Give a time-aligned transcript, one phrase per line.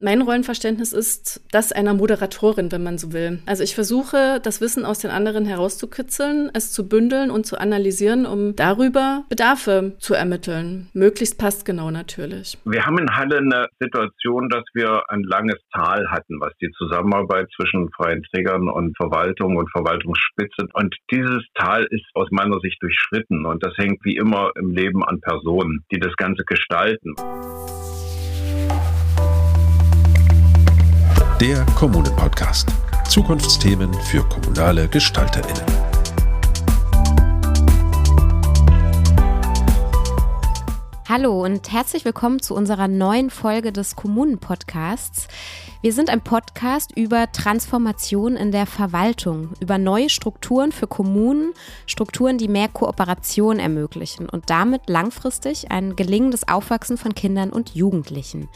[0.00, 3.40] Mein Rollenverständnis ist das einer Moderatorin, wenn man so will.
[3.46, 8.24] Also ich versuche, das Wissen aus den anderen herauszukitzeln, es zu bündeln und zu analysieren,
[8.24, 10.88] um darüber Bedarfe zu ermitteln.
[10.94, 12.56] Möglichst passt genau natürlich.
[12.64, 17.48] Wir haben in Halle eine Situation, dass wir ein langes Tal hatten, was die Zusammenarbeit
[17.56, 20.68] zwischen freien Trägern und Verwaltung und Verwaltungsspitze.
[20.74, 23.44] Und dieses Tal ist aus meiner Sicht durchschritten.
[23.46, 27.16] Und das hängt wie immer im Leben an Personen, die das Ganze gestalten.
[31.40, 32.68] Der Kommunen-Podcast.
[33.08, 35.62] Zukunftsthemen für kommunale GestalterInnen.
[41.08, 45.28] Hallo und herzlich willkommen zu unserer neuen Folge des Kommunen-Podcasts.
[45.80, 51.54] Wir sind ein Podcast über Transformation in der Verwaltung, über neue Strukturen für Kommunen,
[51.86, 58.48] Strukturen, die mehr Kooperation ermöglichen und damit langfristig ein gelingendes Aufwachsen von Kindern und Jugendlichen.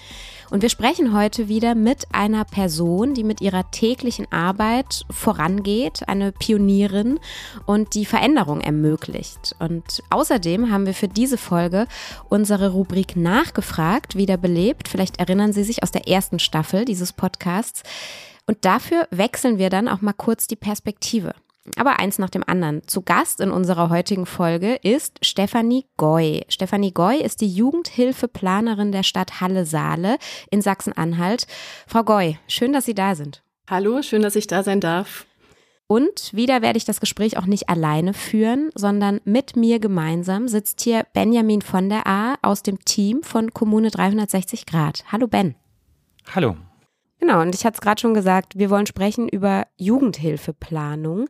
[0.53, 6.31] Und wir sprechen heute wieder mit einer Person, die mit ihrer täglichen Arbeit vorangeht, eine
[6.31, 7.19] Pionierin
[7.65, 9.57] und die Veränderung ermöglicht.
[9.61, 11.87] Und außerdem haben wir für diese Folge
[12.29, 14.89] unsere Rubrik Nachgefragt wiederbelebt.
[14.89, 17.83] Vielleicht erinnern Sie sich aus der ersten Staffel dieses Podcasts.
[18.45, 21.33] Und dafür wechseln wir dann auch mal kurz die Perspektive.
[21.77, 22.87] Aber eins nach dem anderen.
[22.87, 26.45] Zu Gast in unserer heutigen Folge ist Stefanie Goy.
[26.49, 30.19] Stefanie Goy ist die Jugendhilfeplanerin der Stadt Halle-Saale
[30.51, 31.47] in Sachsen-Anhalt.
[31.87, 33.43] Frau Goy, schön, dass Sie da sind.
[33.71, 35.27] Hallo, schön, dass ich da sein darf.
[35.87, 40.81] Und wieder werde ich das Gespräch auch nicht alleine führen, sondern mit mir gemeinsam sitzt
[40.81, 45.05] hier Benjamin von der A aus dem Team von Kommune 360 Grad.
[45.13, 45.55] Hallo Ben.
[46.35, 46.57] Hallo.
[47.23, 51.29] Genau, und ich hatte es gerade schon gesagt, wir wollen sprechen über Jugendhilfeplanung,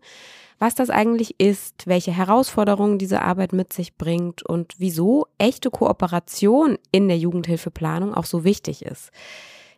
[0.59, 6.79] was das eigentlich ist, welche Herausforderungen diese Arbeit mit sich bringt und wieso echte Kooperation
[6.93, 9.11] in der Jugendhilfeplanung auch so wichtig ist.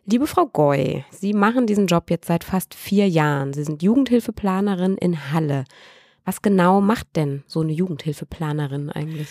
[0.05, 3.51] Liebe Frau Goy, Sie machen diesen Job jetzt seit fast vier Jahren.
[3.51, 5.65] Sie sind Jugendhilfeplanerin in Halle.
[6.23, 9.27] Was genau macht denn so eine Jugendhilfeplanerin eigentlich?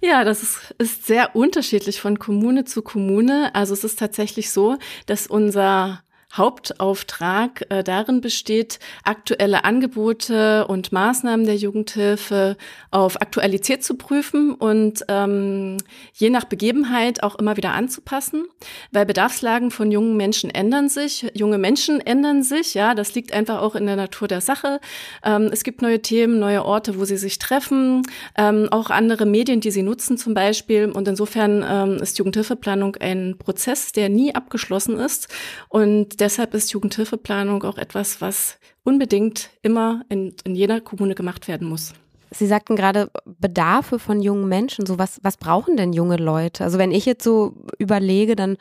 [0.00, 3.54] Ja, das ist, ist sehr unterschiedlich von Kommune zu Kommune.
[3.54, 6.02] Also es ist tatsächlich so, dass unser
[6.36, 12.56] Hauptauftrag äh, darin besteht, aktuelle Angebote und Maßnahmen der Jugendhilfe
[12.90, 15.78] auf Aktualität zu prüfen und ähm,
[16.14, 18.44] je nach Begebenheit auch immer wieder anzupassen,
[18.92, 23.60] weil Bedarfslagen von jungen Menschen ändern sich, junge Menschen ändern sich, ja, das liegt einfach
[23.60, 24.80] auch in der Natur der Sache.
[25.24, 28.02] Ähm, es gibt neue Themen, neue Orte, wo sie sich treffen,
[28.36, 30.90] ähm, auch andere Medien, die sie nutzen zum Beispiel.
[30.90, 35.28] Und insofern ähm, ist Jugendhilfeplanung ein Prozess, der nie abgeschlossen ist.
[35.68, 41.68] Und deshalb ist Jugendhilfeplanung auch etwas, was unbedingt immer in, in jeder Kommune gemacht werden
[41.68, 41.94] muss.
[42.32, 44.86] Sie sagten gerade Bedarfe von jungen Menschen.
[44.86, 46.64] So was, was brauchen denn junge Leute?
[46.64, 48.56] Also wenn ich jetzt so überlege, dann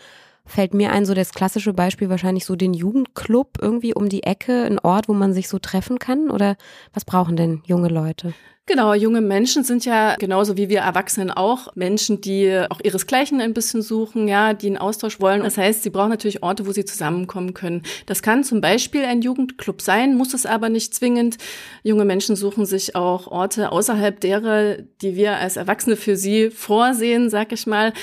[0.46, 4.64] fällt mir ein, so das klassische Beispiel wahrscheinlich so den Jugendclub irgendwie um die Ecke,
[4.64, 6.30] ein Ort, wo man sich so treffen kann.
[6.30, 6.58] Oder
[6.94, 8.36] was brauchen denn junge Leute?
[8.68, 13.53] Genau, junge Menschen sind ja genauso wie wir Erwachsenen auch Menschen, die auch ihresgleichen ein
[13.53, 15.44] bisschen suchen, ja, die einen Austausch wollen.
[15.44, 17.84] Das heißt, sie brauchen natürlich Orte, wo sie zusammenkommen können.
[18.08, 21.38] Das kann zum Beispiel ein Jugendclub sein, muss es aber nicht zwingend.
[21.84, 27.30] Junge Menschen suchen sich auch Orte außerhalb derer, die wir als Erwachsene für sie vorsehen,
[27.30, 27.94] sag ich mal.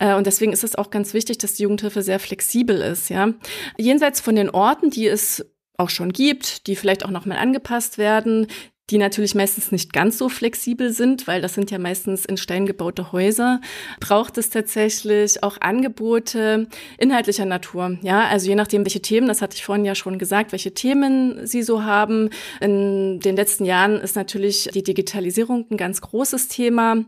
[0.00, 3.32] Äh, und deswegen ist es auch ganz wichtig, dass die Jugendhilfe sehr flexibel ist, ja.
[3.78, 5.46] Jenseits von den Orten, die es
[5.78, 8.48] auch schon gibt, die vielleicht auch nochmal angepasst werden,
[8.90, 12.66] die natürlich meistens nicht ganz so flexibel sind, weil das sind ja meistens in Stein
[12.66, 13.60] gebaute Häuser,
[14.00, 16.66] braucht es tatsächlich auch Angebote
[16.98, 17.98] inhaltlicher Natur.
[18.02, 21.46] Ja, also je nachdem, welche Themen, das hatte ich vorhin ja schon gesagt, welche Themen
[21.46, 22.30] Sie so haben.
[22.60, 27.04] In den letzten Jahren ist natürlich die Digitalisierung ein ganz großes Thema.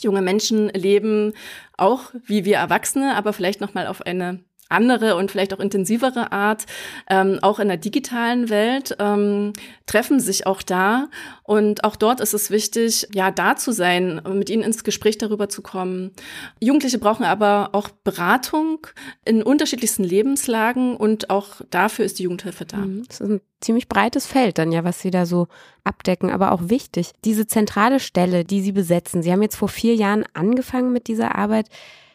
[0.00, 1.32] Junge Menschen leben
[1.76, 6.32] auch wie wir Erwachsene, aber vielleicht noch mal auf eine andere und vielleicht auch intensivere
[6.32, 6.64] Art,
[7.08, 9.52] ähm, auch in der digitalen Welt, ähm,
[9.86, 11.08] treffen sich auch da.
[11.42, 15.48] Und auch dort ist es wichtig, ja, da zu sein, mit ihnen ins Gespräch darüber
[15.48, 16.12] zu kommen.
[16.60, 18.86] Jugendliche brauchen aber auch Beratung
[19.24, 22.78] in unterschiedlichsten Lebenslagen und auch dafür ist die Jugendhilfe da.
[22.78, 23.04] Mhm.
[23.06, 25.48] Das ist ein ziemlich breites Feld dann ja, was Sie da so
[25.84, 27.12] abdecken, aber auch wichtig.
[27.24, 31.34] Diese zentrale Stelle, die Sie besetzen, Sie haben jetzt vor vier Jahren angefangen mit dieser
[31.34, 31.68] Arbeit.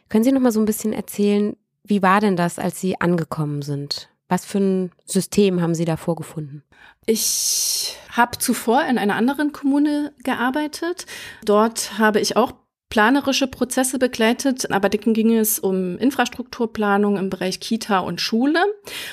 [0.09, 1.55] Können Sie noch mal so ein bisschen erzählen,
[1.89, 4.09] wie war denn das, als Sie angekommen sind?
[4.27, 6.63] Was für ein System haben Sie da vorgefunden?
[7.07, 11.07] Ich habe zuvor in einer anderen Kommune gearbeitet.
[11.43, 12.53] Dort habe ich auch
[12.89, 18.63] planerische Prozesse begleitet, aber dann ging es um Infrastrukturplanung im Bereich Kita und Schule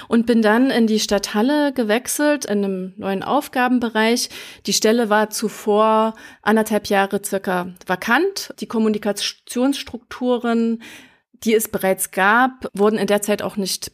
[0.08, 4.30] und bin dann in die Stadt Halle gewechselt in einem neuen Aufgabenbereich.
[4.66, 8.52] Die Stelle war zuvor anderthalb Jahre circa vakant.
[8.60, 10.82] Die Kommunikationsstrukturen
[11.44, 13.92] die es bereits gab, wurden in der Zeit auch nicht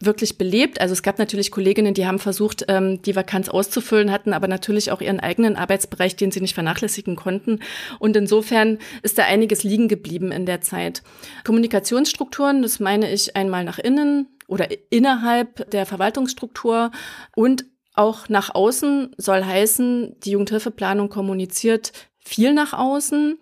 [0.00, 0.80] wirklich belebt.
[0.80, 4.90] Also es gab natürlich Kolleginnen, die haben versucht, ähm, die Vakanz auszufüllen, hatten aber natürlich
[4.90, 7.60] auch ihren eigenen Arbeitsbereich, den sie nicht vernachlässigen konnten.
[7.98, 11.02] Und insofern ist da einiges liegen geblieben in der Zeit.
[11.44, 16.90] Kommunikationsstrukturen, das meine ich einmal nach innen oder innerhalb der Verwaltungsstruktur
[17.34, 17.64] und
[17.94, 23.38] auch nach außen soll heißen, die Jugendhilfeplanung kommuniziert viel nach außen,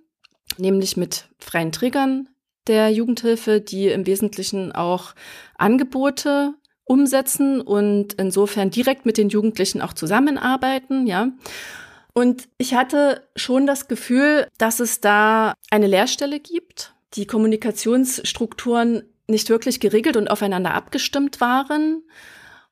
[0.58, 2.28] nämlich mit freien Trägern,
[2.67, 5.14] der Jugendhilfe, die im Wesentlichen auch
[5.56, 6.55] Angebote
[6.85, 11.29] umsetzen und insofern direkt mit den Jugendlichen auch zusammenarbeiten, ja.
[12.14, 19.49] Und ich hatte schon das Gefühl, dass es da eine Leerstelle gibt, die Kommunikationsstrukturen nicht
[19.49, 22.03] wirklich geregelt und aufeinander abgestimmt waren.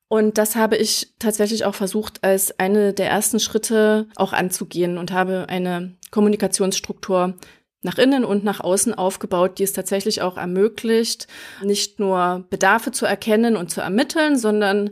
[0.08, 5.12] Und das habe ich tatsächlich auch versucht, als eine der ersten Schritte auch anzugehen und
[5.12, 7.34] habe eine Kommunikationsstruktur
[7.82, 11.26] nach innen und nach außen aufgebaut, die es tatsächlich auch ermöglicht,
[11.62, 14.90] nicht nur Bedarfe zu erkennen und zu ermitteln, sondern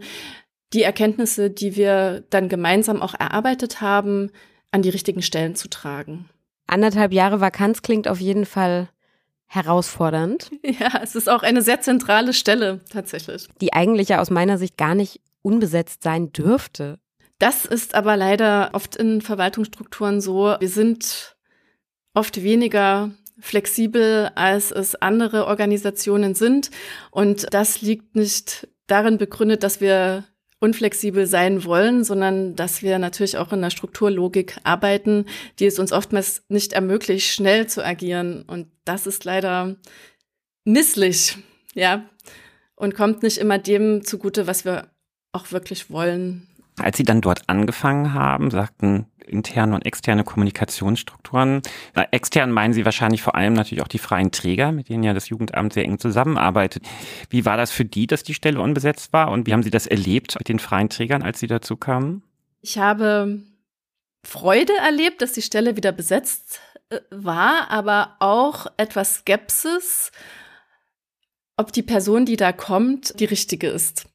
[0.72, 4.30] die Erkenntnisse, die wir dann gemeinsam auch erarbeitet haben,
[4.70, 6.28] an die richtigen Stellen zu tragen.
[6.66, 8.90] Anderthalb Jahre Vakanz klingt auf jeden Fall
[9.46, 10.50] herausfordernd.
[10.62, 13.48] Ja, es ist auch eine sehr zentrale Stelle tatsächlich.
[13.60, 16.98] Die eigentlich ja aus meiner Sicht gar nicht unbesetzt sein dürfte.
[17.38, 20.56] Das ist aber leider oft in Verwaltungsstrukturen so.
[20.58, 21.36] Wir sind
[22.18, 26.70] oft weniger flexibel, als es andere Organisationen sind.
[27.12, 30.24] Und das liegt nicht darin begründet, dass wir
[30.58, 35.26] unflexibel sein wollen, sondern dass wir natürlich auch in der Strukturlogik arbeiten,
[35.60, 38.42] die es uns oftmals nicht ermöglicht, schnell zu agieren.
[38.42, 39.76] Und das ist leider
[40.64, 41.38] misslich,
[41.74, 42.08] ja,
[42.74, 44.90] und kommt nicht immer dem zugute, was wir
[45.30, 46.47] auch wirklich wollen.
[46.80, 51.62] Als Sie dann dort angefangen haben, sagten interne und externe Kommunikationsstrukturen.
[51.94, 55.14] Na, extern meinen Sie wahrscheinlich vor allem natürlich auch die freien Träger, mit denen ja
[55.14, 56.84] das Jugendamt sehr eng zusammenarbeitet.
[57.30, 59.86] Wie war das für die, dass die Stelle unbesetzt war und wie haben Sie das
[59.86, 62.22] erlebt mit den freien Trägern, als Sie dazu kamen?
[62.60, 63.40] Ich habe
[64.24, 66.60] Freude erlebt, dass die Stelle wieder besetzt
[66.90, 70.10] äh, war, aber auch etwas Skepsis,
[71.58, 74.06] ob die Person, die da kommt, die richtige ist.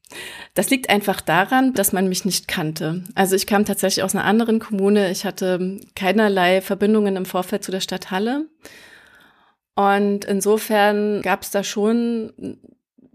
[0.54, 3.04] Das liegt einfach daran, dass man mich nicht kannte.
[3.14, 5.10] Also ich kam tatsächlich aus einer anderen Kommune.
[5.10, 8.46] Ich hatte keinerlei Verbindungen im Vorfeld zu der Stadt Halle.
[9.74, 12.58] Und insofern gab es da schon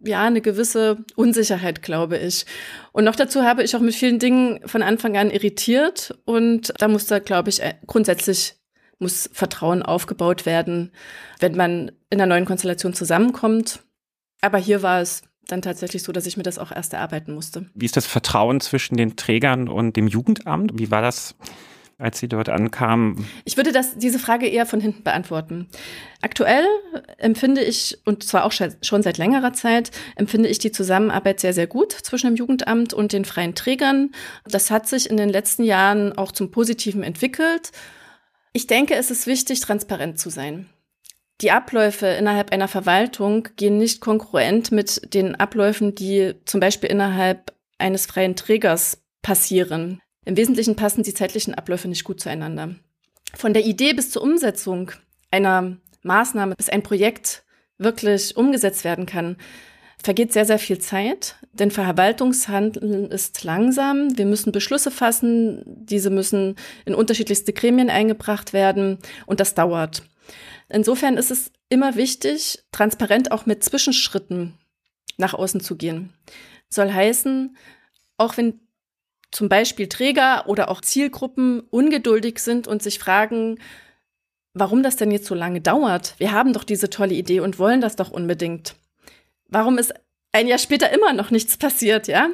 [0.03, 2.45] ja eine gewisse Unsicherheit, glaube ich.
[2.91, 6.87] Und noch dazu habe ich auch mit vielen Dingen von Anfang an irritiert und da
[6.87, 8.55] muss da, glaube ich, grundsätzlich
[8.99, 10.91] muss Vertrauen aufgebaut werden,
[11.39, 13.81] wenn man in einer neuen Konstellation zusammenkommt
[14.41, 17.65] aber hier war es dann tatsächlich so, dass ich mir das auch erst erarbeiten musste.
[17.73, 20.77] Wie ist das Vertrauen zwischen den Trägern und dem Jugendamt?
[20.77, 21.35] Wie war das,
[21.97, 23.27] als Sie dort ankamen?
[23.45, 25.67] Ich würde das, diese Frage eher von hinten beantworten.
[26.21, 26.65] Aktuell
[27.17, 31.67] empfinde ich, und zwar auch schon seit längerer Zeit, empfinde ich die Zusammenarbeit sehr, sehr
[31.67, 34.11] gut zwischen dem Jugendamt und den freien Trägern.
[34.45, 37.71] Das hat sich in den letzten Jahren auch zum Positiven entwickelt.
[38.53, 40.69] Ich denke, es ist wichtig, transparent zu sein.
[41.41, 47.53] Die Abläufe innerhalb einer Verwaltung gehen nicht konkurrent mit den Abläufen, die zum Beispiel innerhalb
[47.77, 50.01] eines freien Trägers passieren.
[50.25, 52.75] Im Wesentlichen passen die zeitlichen Abläufe nicht gut zueinander.
[53.33, 54.91] Von der Idee bis zur Umsetzung
[55.31, 57.43] einer Maßnahme, bis ein Projekt
[57.77, 59.37] wirklich umgesetzt werden kann,
[60.01, 64.17] vergeht sehr, sehr viel Zeit, denn Verwaltungshandeln ist langsam.
[64.17, 70.03] Wir müssen Beschlüsse fassen, diese müssen in unterschiedlichste Gremien eingebracht werden und das dauert.
[70.69, 74.57] Insofern ist es immer wichtig, transparent auch mit Zwischenschritten
[75.17, 76.13] nach außen zu gehen.
[76.69, 77.55] Soll heißen,
[78.17, 78.59] auch wenn
[79.31, 83.59] zum Beispiel Träger oder auch Zielgruppen ungeduldig sind und sich fragen,
[84.53, 86.15] warum das denn jetzt so lange dauert.
[86.17, 88.75] Wir haben doch diese tolle Idee und wollen das doch unbedingt.
[89.47, 89.93] Warum ist
[90.31, 92.29] ein Jahr später immer noch nichts passiert, ja?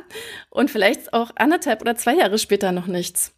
[0.49, 3.33] Und vielleicht auch anderthalb oder zwei Jahre später noch nichts.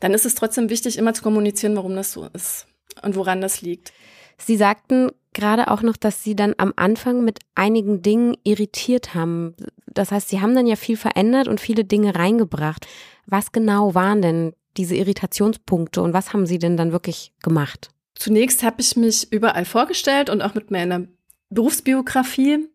[0.00, 2.66] Dann ist es trotzdem wichtig, immer zu kommunizieren, warum das so ist
[3.02, 3.92] und woran das liegt.
[4.38, 9.54] Sie sagten gerade auch noch, dass Sie dann am Anfang mit einigen Dingen irritiert haben.
[9.86, 12.86] Das heißt, Sie haben dann ja viel verändert und viele Dinge reingebracht.
[13.26, 17.90] Was genau waren denn diese Irritationspunkte und was haben Sie denn dann wirklich gemacht?
[18.14, 21.06] Zunächst habe ich mich überall vorgestellt und auch mit meiner
[21.50, 22.68] Berufsbiografie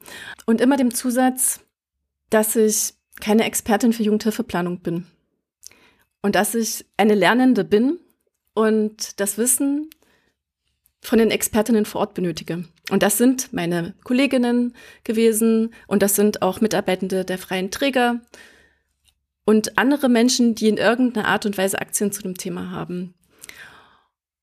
[0.45, 1.59] und immer dem Zusatz,
[2.29, 5.05] dass ich keine Expertin für Jugendhilfeplanung bin
[6.21, 7.99] und dass ich eine Lernende bin
[8.53, 9.89] und das Wissen
[11.01, 12.65] von den Expertinnen vor Ort benötige.
[12.89, 18.21] Und das sind meine Kolleginnen gewesen und das sind auch Mitarbeitende der freien Träger
[19.45, 23.15] und andere Menschen, die in irgendeiner Art und Weise Aktien zu dem Thema haben.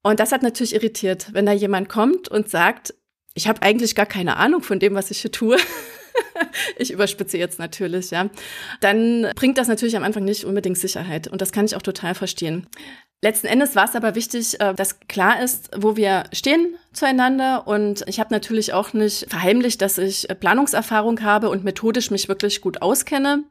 [0.02, 2.94] Und das hat natürlich irritiert, wenn da jemand kommt und sagt,
[3.34, 5.56] ich habe eigentlich gar keine Ahnung von dem, was ich hier tue.
[6.78, 8.30] ich überspitze jetzt natürlich, ja,
[8.80, 11.28] dann bringt das natürlich am Anfang nicht unbedingt Sicherheit.
[11.28, 12.66] Und das kann ich auch total verstehen.
[13.20, 17.66] Letzten Endes war es aber wichtig, äh, dass klar ist, wo wir stehen zueinander.
[17.66, 22.60] Und ich habe natürlich auch nicht verheimlicht, dass ich Planungserfahrung habe und methodisch mich wirklich
[22.60, 23.42] gut auskenne.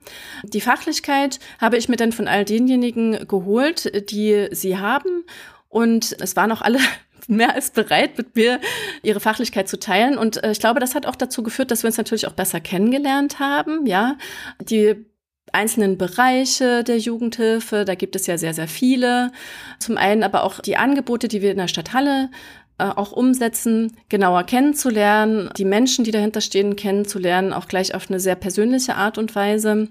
[0.43, 5.25] Die Fachlichkeit habe ich mir dann von all denjenigen geholt, die sie haben.
[5.67, 6.79] Und es waren auch alle
[7.27, 8.61] mehr als bereit, mit mir
[9.03, 10.17] ihre Fachlichkeit zu teilen.
[10.17, 12.61] Und äh, ich glaube, das hat auch dazu geführt, dass wir uns natürlich auch besser
[12.61, 13.85] kennengelernt haben.
[13.85, 14.17] Ja,
[14.61, 15.05] die
[15.53, 19.31] einzelnen Bereiche der Jugendhilfe, da gibt es ja sehr, sehr viele.
[19.79, 22.29] Zum einen aber auch die Angebote, die wir in der Stadthalle
[22.77, 28.19] äh, auch umsetzen, genauer kennenzulernen, die Menschen, die dahinter stehen, kennenzulernen, auch gleich auf eine
[28.19, 29.89] sehr persönliche Art und Weise.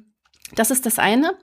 [0.55, 1.35] Das ist das eine.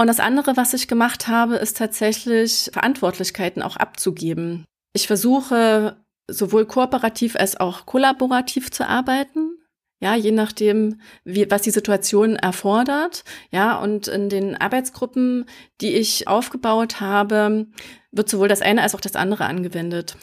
[0.00, 4.64] Und das andere, was ich gemacht habe, ist tatsächlich Verantwortlichkeiten auch abzugeben.
[4.92, 5.96] Ich versuche
[6.30, 9.57] sowohl kooperativ als auch kollaborativ zu arbeiten.
[10.00, 13.24] Ja, je nachdem, wie, was die Situation erfordert.
[13.50, 15.46] Ja, und in den Arbeitsgruppen,
[15.80, 17.66] die ich aufgebaut habe,
[18.12, 20.16] wird sowohl das eine als auch das andere angewendet.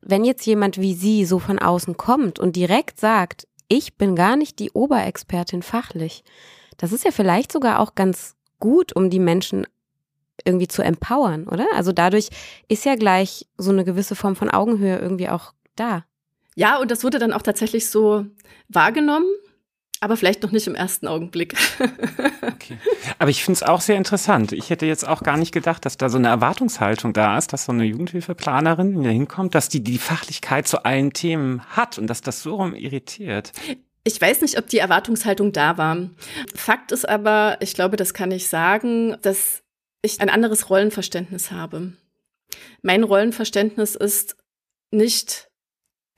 [0.00, 4.36] Wenn jetzt jemand wie Sie so von außen kommt und direkt sagt, ich bin gar
[4.36, 6.22] nicht die Oberexpertin fachlich,
[6.76, 9.66] das ist ja vielleicht sogar auch ganz gut, um die Menschen
[10.44, 11.66] irgendwie zu empowern, oder?
[11.74, 12.28] Also dadurch
[12.68, 16.04] ist ja gleich so eine gewisse Form von Augenhöhe irgendwie auch da.
[16.56, 18.26] Ja, und das wurde dann auch tatsächlich so
[18.68, 19.26] wahrgenommen,
[20.00, 21.54] aber vielleicht noch nicht im ersten Augenblick.
[22.42, 22.78] okay.
[23.18, 24.52] Aber ich finde es auch sehr interessant.
[24.52, 27.66] Ich hätte jetzt auch gar nicht gedacht, dass da so eine Erwartungshaltung da ist, dass
[27.66, 32.22] so eine Jugendhilfeplanerin, da hinkommt, dass die die Fachlichkeit zu allen Themen hat und dass
[32.22, 33.52] das so rum irritiert.
[34.04, 36.08] Ich weiß nicht, ob die Erwartungshaltung da war.
[36.54, 39.62] Fakt ist aber, ich glaube, das kann ich sagen, dass
[40.00, 41.92] ich ein anderes Rollenverständnis habe.
[42.80, 44.36] Mein Rollenverständnis ist
[44.90, 45.50] nicht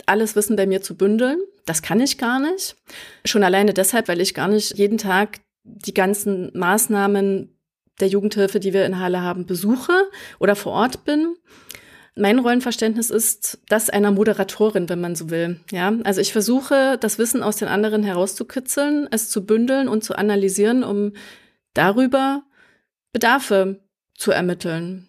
[0.06, 1.38] alles Wissen bei mir zu bündeln.
[1.66, 2.76] Das kann ich gar nicht.
[3.24, 7.54] Schon alleine deshalb, weil ich gar nicht jeden Tag die ganzen Maßnahmen
[8.00, 9.92] der Jugendhilfe, die wir in Halle haben, besuche
[10.38, 11.34] oder vor Ort bin.
[12.14, 15.60] Mein Rollenverständnis ist das einer Moderatorin, wenn man so will.
[15.70, 20.16] Ja, also ich versuche, das Wissen aus den anderen herauszukitzeln, es zu bündeln und zu
[20.16, 21.12] analysieren, um
[21.74, 22.42] darüber
[23.12, 23.80] Bedarfe
[24.14, 25.08] zu ermitteln.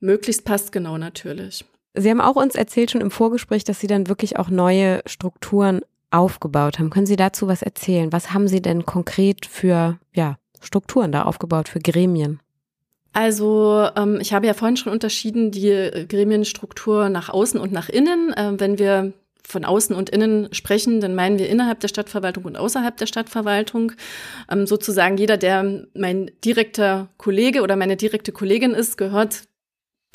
[0.00, 1.64] Möglichst passt genau natürlich.
[1.94, 5.80] Sie haben auch uns erzählt schon im Vorgespräch, dass Sie dann wirklich auch neue Strukturen
[6.10, 6.90] aufgebaut haben.
[6.90, 8.12] Können Sie dazu was erzählen?
[8.12, 12.40] Was haben Sie denn konkret für ja, Strukturen da aufgebaut, für Gremien?
[13.12, 18.32] Also ähm, ich habe ja vorhin schon unterschieden die Gremienstruktur nach außen und nach innen.
[18.34, 22.56] Äh, wenn wir von außen und innen sprechen, dann meinen wir innerhalb der Stadtverwaltung und
[22.56, 23.92] außerhalb der Stadtverwaltung.
[24.50, 29.44] Ähm, sozusagen jeder, der mein direkter Kollege oder meine direkte Kollegin ist, gehört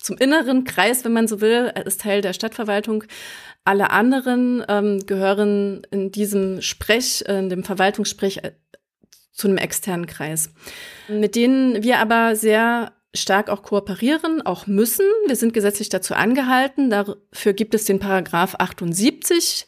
[0.06, 3.06] zum inneren Kreis, wenn man so will, ist Teil der Stadtverwaltung.
[3.64, 8.52] Alle anderen ähm, gehören in diesem Sprech, in dem Verwaltungssprech äh,
[9.32, 10.52] zu einem externen Kreis,
[11.08, 15.08] mit denen wir aber sehr stark auch kooperieren, auch müssen.
[15.26, 16.92] Wir sind gesetzlich dazu angehalten.
[16.92, 19.66] Dafür gibt es den Paragraph 78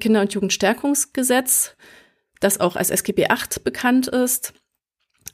[0.00, 1.76] Kinder- und Jugendstärkungsgesetz,
[2.40, 4.54] das auch als SGB 8 bekannt ist.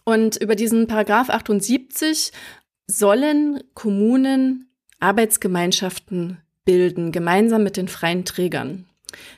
[0.04, 2.32] Und über diesen Paragraph 78
[2.90, 4.68] sollen Kommunen
[4.98, 8.86] Arbeitsgemeinschaften bilden, gemeinsam mit den freien Trägern.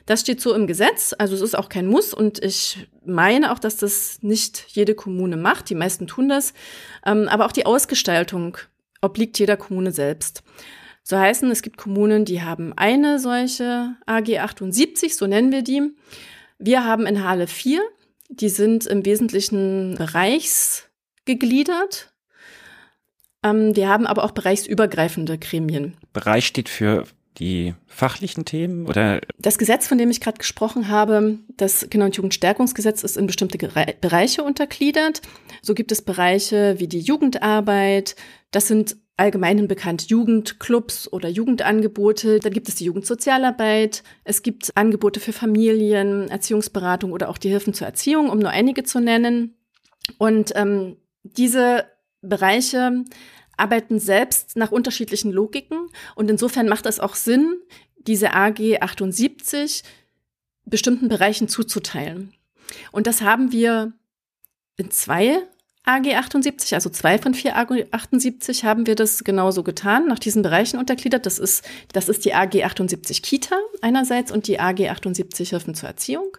[0.05, 3.57] Das steht so im Gesetz, also es ist auch kein Muss und ich meine auch,
[3.57, 6.53] dass das nicht jede Kommune macht, die meisten tun das,
[7.05, 8.57] ähm, aber auch die Ausgestaltung
[9.01, 10.43] obliegt jeder Kommune selbst.
[11.01, 15.81] So heißen, es gibt Kommunen, die haben eine solche AG 78, so nennen wir die.
[16.59, 17.81] Wir haben in Halle 4,
[18.29, 22.12] die sind im Wesentlichen bereichsgegliedert.
[23.43, 25.95] Ähm, wir haben aber auch bereichsübergreifende Gremien.
[26.13, 27.05] Bereich steht für
[27.37, 29.21] die fachlichen Themen oder?
[29.39, 33.57] Das Gesetz, von dem ich gerade gesprochen habe, das Kinder- und Jugendstärkungsgesetz ist in bestimmte
[34.01, 35.21] Bereiche untergliedert.
[35.61, 38.15] So gibt es Bereiche wie die Jugendarbeit.
[38.51, 42.39] Das sind allgemein bekannt Jugendclubs oder Jugendangebote.
[42.39, 44.03] Dann gibt es die Jugendsozialarbeit.
[44.23, 48.83] Es gibt Angebote für Familien, Erziehungsberatung oder auch die Hilfen zur Erziehung, um nur einige
[48.83, 49.55] zu nennen.
[50.17, 51.85] Und ähm, diese
[52.23, 53.03] Bereiche
[53.57, 57.57] arbeiten selbst nach unterschiedlichen Logiken und insofern macht es auch Sinn,
[57.97, 59.83] diese AG 78
[60.65, 62.33] bestimmten Bereichen zuzuteilen.
[62.91, 63.93] Und das haben wir
[64.77, 65.43] in zwei
[65.85, 70.41] AG 78, also zwei von vier AG 78 haben wir das genauso getan, nach diesen
[70.41, 71.25] Bereichen untergliedert.
[71.25, 75.89] Das ist, das ist die AG 78 Kita einerseits und die AG 78 Hilfen zur
[75.89, 76.37] Erziehung.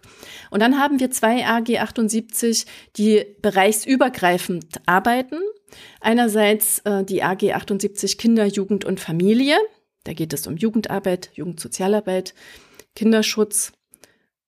[0.49, 2.65] Und dann haben wir zwei AG 78,
[2.97, 5.37] die bereichsübergreifend arbeiten.
[6.01, 9.57] Einerseits äh, die AG 78 Kinder, Jugend und Familie.
[10.03, 12.33] Da geht es um Jugendarbeit, Jugendsozialarbeit,
[12.95, 13.73] Kinderschutz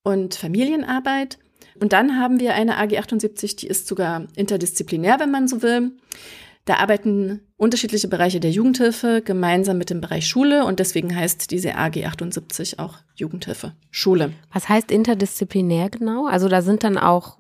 [0.04, 1.40] und Familienarbeit.
[1.80, 5.92] Und dann haben wir eine AG 78, die ist sogar interdisziplinär, wenn man so will.
[6.68, 11.76] Da arbeiten unterschiedliche Bereiche der Jugendhilfe gemeinsam mit dem Bereich Schule und deswegen heißt diese
[11.76, 14.34] AG 78 auch Jugendhilfe Schule.
[14.52, 16.28] Was heißt interdisziplinär genau?
[16.28, 17.40] Also da sind dann auch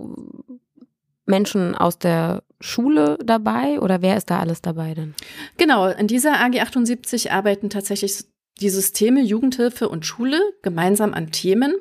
[1.26, 5.14] Menschen aus der Schule dabei oder wer ist da alles dabei denn?
[5.58, 8.26] Genau, in dieser AG 78 arbeiten tatsächlich
[8.60, 11.76] die Systeme Jugendhilfe und Schule gemeinsam an Themen.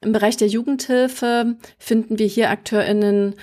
[0.00, 3.36] Im Bereich der Jugendhilfe finden wir hier AkteurInnen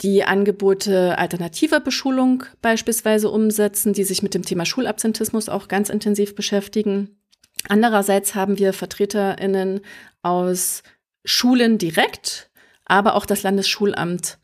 [0.00, 6.34] die Angebote alternativer Beschulung beispielsweise umsetzen, die sich mit dem Thema Schulabsentismus auch ganz intensiv
[6.34, 7.16] beschäftigen.
[7.68, 9.80] Andererseits haben wir VertreterInnen
[10.22, 10.82] aus
[11.24, 12.50] Schulen direkt,
[12.86, 14.38] aber auch das Landesschulamt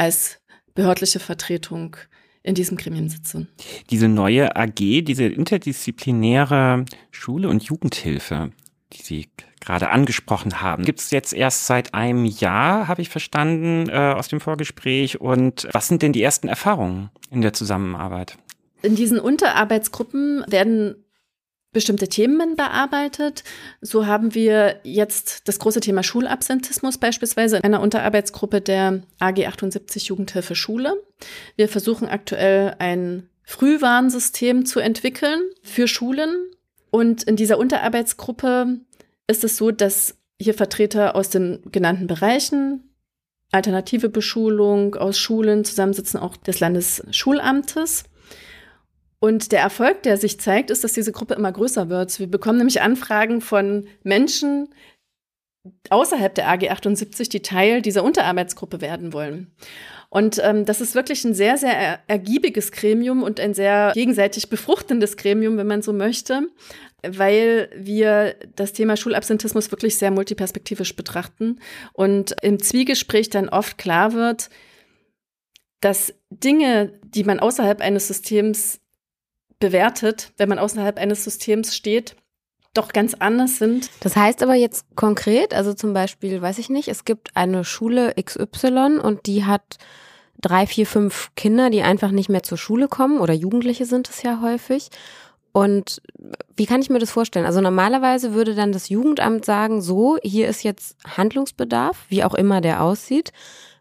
[0.00, 0.40] als
[0.74, 1.96] behördliche Vertretung
[2.42, 3.48] in diesem Gremium sitzen.
[3.90, 8.50] Diese neue AG, diese interdisziplinäre Schule- und Jugendhilfe,
[8.94, 9.28] die Sie
[9.60, 14.28] gerade angesprochen haben, gibt es jetzt erst seit einem Jahr, habe ich verstanden, äh, aus
[14.28, 15.20] dem Vorgespräch.
[15.20, 18.38] Und was sind denn die ersten Erfahrungen in der Zusammenarbeit?
[18.80, 21.04] In diesen Unterarbeitsgruppen werden
[21.72, 23.44] bestimmte Themen bearbeitet.
[23.80, 30.06] So haben wir jetzt das große Thema Schulabsentismus beispielsweise in einer Unterarbeitsgruppe der AG 78
[30.06, 31.02] Jugendhilfe Schule.
[31.56, 36.34] Wir versuchen aktuell ein Frühwarnsystem zu entwickeln für Schulen.
[36.90, 38.80] Und in dieser Unterarbeitsgruppe
[39.28, 42.94] ist es so, dass hier Vertreter aus den genannten Bereichen,
[43.52, 48.04] alternative Beschulung aus Schulen zusammensitzen, auch des Landesschulamtes.
[49.20, 52.18] Und der Erfolg, der sich zeigt, ist, dass diese Gruppe immer größer wird.
[52.18, 54.68] Wir bekommen nämlich Anfragen von Menschen
[55.90, 59.52] außerhalb der AG 78, die Teil dieser Unterarbeitsgruppe werden wollen.
[60.08, 65.16] Und ähm, das ist wirklich ein sehr, sehr ergiebiges Gremium und ein sehr gegenseitig befruchtendes
[65.16, 66.48] Gremium, wenn man so möchte,
[67.06, 71.60] weil wir das Thema Schulabsentismus wirklich sehr multiperspektivisch betrachten
[71.92, 74.50] und im Zwiegespräch dann oft klar wird,
[75.80, 78.79] dass Dinge, die man außerhalb eines Systems
[79.60, 82.16] bewertet, wenn man außerhalb eines Systems steht,
[82.74, 83.90] doch ganz anders sind.
[84.00, 88.14] Das heißt aber jetzt konkret, also zum Beispiel, weiß ich nicht, es gibt eine Schule
[88.20, 89.78] XY und die hat
[90.40, 94.22] drei, vier, fünf Kinder, die einfach nicht mehr zur Schule kommen oder Jugendliche sind es
[94.22, 94.88] ja häufig.
[95.52, 96.00] Und
[96.56, 97.44] wie kann ich mir das vorstellen?
[97.44, 102.60] Also normalerweise würde dann das Jugendamt sagen, so, hier ist jetzt Handlungsbedarf, wie auch immer
[102.60, 103.32] der aussieht.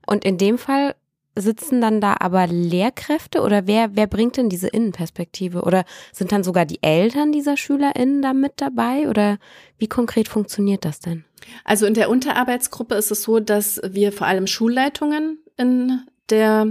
[0.07, 0.95] Und in dem Fall
[1.41, 5.61] sitzen dann da aber Lehrkräfte oder wer, wer bringt denn diese Innenperspektive?
[5.63, 9.09] Oder sind dann sogar die Eltern dieser SchülerInnen da mit dabei?
[9.09, 9.37] Oder
[9.77, 11.25] wie konkret funktioniert das denn?
[11.63, 16.67] Also in der Unterarbeitsgruppe ist es so, dass wir vor allem Schulleitungen in der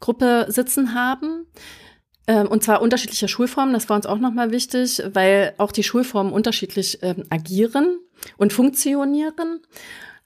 [0.00, 1.46] Gruppe sitzen haben.
[2.26, 6.32] Ähm, und zwar unterschiedlicher Schulformen, das war uns auch nochmal wichtig, weil auch die Schulformen
[6.32, 7.98] unterschiedlich ähm, agieren
[8.36, 9.60] und funktionieren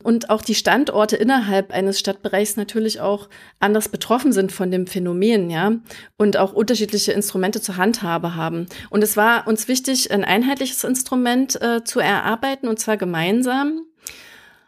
[0.04, 5.50] und auch die Standorte innerhalb eines Stadtbereichs natürlich auch anders betroffen sind von dem Phänomen,
[5.50, 5.72] ja,
[6.18, 8.66] und auch unterschiedliche Instrumente zur Handhabe haben.
[8.90, 13.80] Und es war uns wichtig, ein einheitliches Instrument äh, zu erarbeiten und zwar gemeinsam.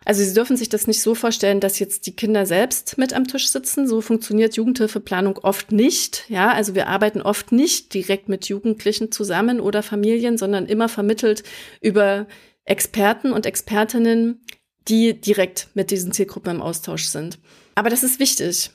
[0.07, 3.27] Also Sie dürfen sich das nicht so vorstellen, dass jetzt die Kinder selbst mit am
[3.27, 3.89] Tisch sitzen.
[3.89, 6.25] So funktioniert Jugendhilfeplanung oft nicht.
[6.29, 11.43] Ja, also wir arbeiten oft nicht direkt mit Jugendlichen zusammen oder Familien, sondern immer vermittelt
[11.81, 12.27] über
[12.67, 14.41] Experten und Expertinnen,
[14.89, 17.39] die direkt mit diesen Zielgruppen im Austausch sind.
[17.75, 18.71] Aber das ist wichtig,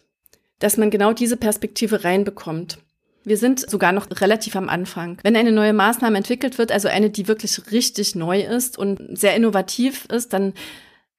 [0.60, 2.78] dass man genau diese Perspektive reinbekommt.
[3.24, 5.19] Wir sind sogar noch relativ am Anfang.
[5.24, 9.36] Wenn eine neue Maßnahme entwickelt wird, also eine, die wirklich richtig neu ist und sehr
[9.36, 10.54] innovativ ist, dann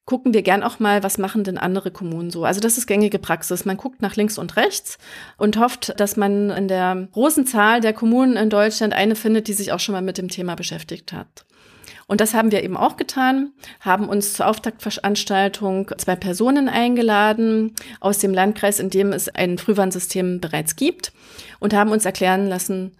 [0.05, 2.45] gucken wir gern auch mal, was machen denn andere Kommunen so.
[2.45, 3.65] Also das ist gängige Praxis.
[3.65, 4.99] Man guckt nach links und rechts
[5.39, 9.53] und hofft, dass man in der großen Zahl der Kommunen in Deutschland eine findet, die
[9.53, 11.45] sich auch schon mal mit dem Thema beschäftigt hat.
[12.13, 18.19] Und das haben wir eben auch getan, haben uns zur Auftaktveranstaltung zwei Personen eingeladen aus
[18.19, 21.15] dem Landkreis, in dem es ein Frühwarnsystem bereits gibt
[21.59, 22.93] und haben uns erklären lassen,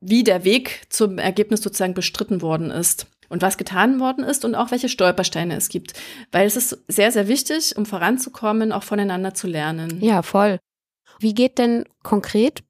[0.00, 4.54] wie der Weg zum Ergebnis sozusagen bestritten worden ist und was getan worden ist und
[4.54, 5.94] auch welche Stolpersteine es gibt.
[6.30, 10.00] Weil es ist sehr, sehr wichtig, um voranzukommen, auch voneinander zu lernen.
[10.00, 10.60] Ja, voll.
[11.18, 12.62] Wie geht denn konkret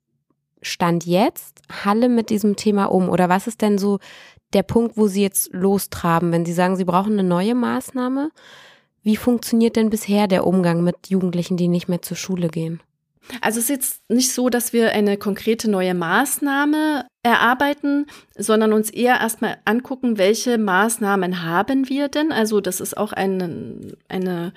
[0.62, 3.10] Stand jetzt Halle mit diesem Thema um?
[3.10, 3.98] Oder was ist denn so
[4.54, 8.30] der Punkt, wo Sie jetzt lostraben, wenn Sie sagen, Sie brauchen eine neue Maßnahme?
[9.02, 12.80] Wie funktioniert denn bisher der Umgang mit Jugendlichen, die nicht mehr zur Schule gehen?
[13.40, 18.90] Also es ist jetzt nicht so, dass wir eine konkrete neue Maßnahme erarbeiten, sondern uns
[18.90, 22.32] eher erstmal angucken, welche Maßnahmen haben wir denn.
[22.32, 24.52] Also das ist auch eine, eine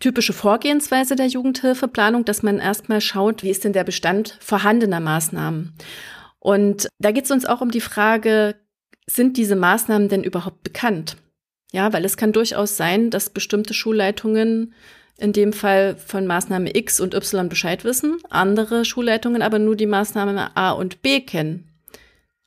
[0.00, 5.72] typische Vorgehensweise der Jugendhilfeplanung, dass man erstmal schaut, wie ist denn der Bestand vorhandener Maßnahmen.
[6.38, 8.54] Und da geht es uns auch um die Frage,
[9.08, 11.16] sind diese Maßnahmen denn überhaupt bekannt?
[11.72, 14.74] Ja, weil es kann durchaus sein, dass bestimmte Schulleitungen
[15.18, 19.86] in dem Fall von Maßnahme X und Y Bescheid wissen, andere Schulleitungen aber nur die
[19.86, 21.68] Maßnahme A und B kennen.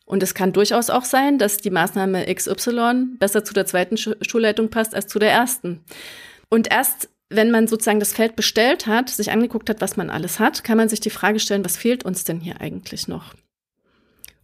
[0.05, 4.69] Und es kann durchaus auch sein, dass die Maßnahme XY besser zu der zweiten Schulleitung
[4.69, 5.83] passt als zu der ersten.
[6.49, 10.39] Und erst wenn man sozusagen das Feld bestellt hat, sich angeguckt hat, was man alles
[10.39, 13.33] hat, kann man sich die Frage stellen, was fehlt uns denn hier eigentlich noch?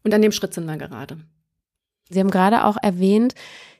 [0.03, 1.17] Und an dem Schritt sind wir gerade.
[2.09, 3.35] Sie haben gerade auch erwähnt,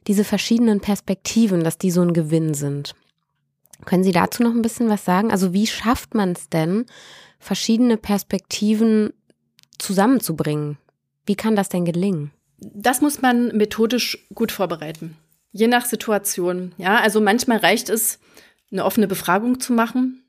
[0.08, 2.96] diese verschiedenen Perspektiven, dass die so ein Gewinn sind.
[3.86, 5.32] Können Sie dazu noch ein bisschen was sagen?
[5.32, 6.86] Also wie schafft man es denn,
[7.40, 9.14] verschiedene Perspektiven
[9.78, 10.78] zusammenzubringen?
[11.26, 12.32] Wie kann das denn gelingen?
[12.58, 15.18] Das muss man methodisch gut vorbereiten.
[15.52, 16.74] Je nach Situation.
[16.78, 18.20] Ja, also manchmal reicht es,
[18.72, 20.24] eine offene Befragung zu machen.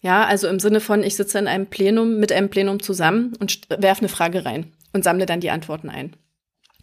[0.00, 3.68] Ja, also im Sinne von, ich sitze in einem Plenum mit einem Plenum zusammen und
[3.68, 6.14] werfe eine Frage rein und sammle dann die Antworten ein.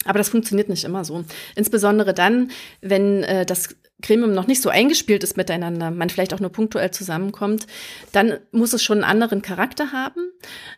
[0.06, 1.26] Aber das funktioniert nicht immer so.
[1.56, 6.40] Insbesondere dann, wenn äh, das Gremium noch nicht so eingespielt ist miteinander, man vielleicht auch
[6.40, 7.66] nur punktuell zusammenkommt,
[8.12, 10.32] dann muss es schon einen anderen Charakter haben.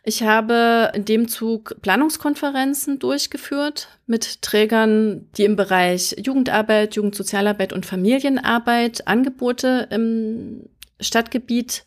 [0.03, 7.85] Ich habe in dem Zug Planungskonferenzen durchgeführt mit Trägern, die im Bereich Jugendarbeit, Jugendsozialarbeit und
[7.85, 10.69] Familienarbeit Angebote im
[11.01, 11.85] Stadtgebiet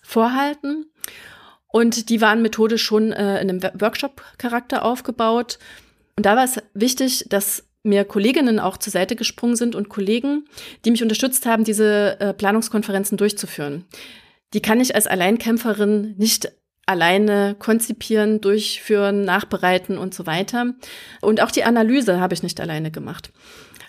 [0.00, 0.86] vorhalten.
[1.68, 5.58] Und die waren methodisch schon äh, in einem Workshop-Charakter aufgebaut.
[6.20, 10.44] Und da war es wichtig, dass mir Kolleginnen auch zur Seite gesprungen sind und Kollegen,
[10.84, 13.86] die mich unterstützt haben, diese äh, Planungskonferenzen durchzuführen.
[14.52, 16.52] Die kann ich als Alleinkämpferin nicht
[16.84, 20.74] alleine konzipieren, durchführen, nachbereiten und so weiter.
[21.22, 23.30] Und auch die Analyse habe ich nicht alleine gemacht.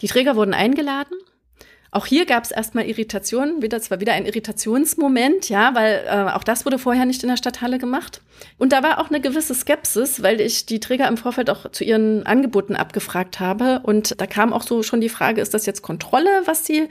[0.01, 1.17] Die Träger wurden eingeladen
[1.93, 6.45] auch hier gab es erstmal Irritationen, wieder zwar wieder ein Irritationsmoment, ja, weil äh, auch
[6.45, 8.21] das wurde vorher nicht in der Stadthalle gemacht.
[8.57, 11.83] Und da war auch eine gewisse Skepsis, weil ich die Träger im Vorfeld auch zu
[11.83, 13.81] ihren Angeboten abgefragt habe.
[13.83, 16.87] Und da kam auch so schon die Frage, ist das jetzt Kontrolle, was die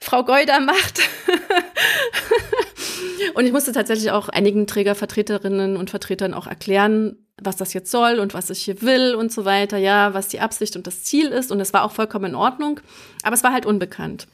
[0.00, 1.00] Frau Geuder macht?
[3.34, 8.18] und ich musste tatsächlich auch einigen Trägervertreterinnen und Vertretern auch erklären, was das jetzt soll
[8.18, 11.28] und was ich hier will und so weiter, ja, was die Absicht und das Ziel
[11.28, 11.52] ist.
[11.52, 12.80] Und es war auch vollkommen in Ordnung,
[13.22, 14.26] aber es war halt unbekannt.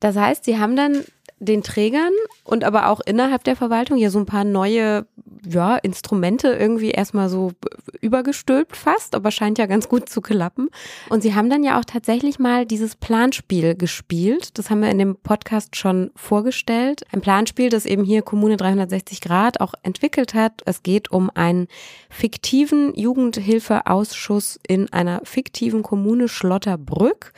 [0.00, 1.04] Das heißt, Sie haben dann
[1.38, 2.12] den Trägern
[2.44, 5.06] und aber auch innerhalb der Verwaltung ja so ein paar neue
[5.46, 7.52] ja, Instrumente irgendwie erstmal so
[8.00, 10.70] übergestülpt fast, aber scheint ja ganz gut zu klappen.
[11.08, 14.58] Und sie haben dann ja auch tatsächlich mal dieses Planspiel gespielt.
[14.58, 17.02] Das haben wir in dem Podcast schon vorgestellt.
[17.12, 20.62] Ein Planspiel, das eben hier Kommune 360 Grad auch entwickelt hat.
[20.64, 21.68] Es geht um einen
[22.10, 27.32] fiktiven Jugendhilfeausschuss in einer fiktiven Kommune Schlotterbrück.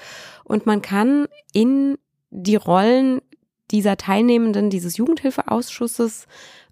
[0.44, 1.98] Und man kann in
[2.30, 3.20] die Rollen
[3.70, 6.26] dieser Teilnehmenden dieses Jugendhilfeausschusses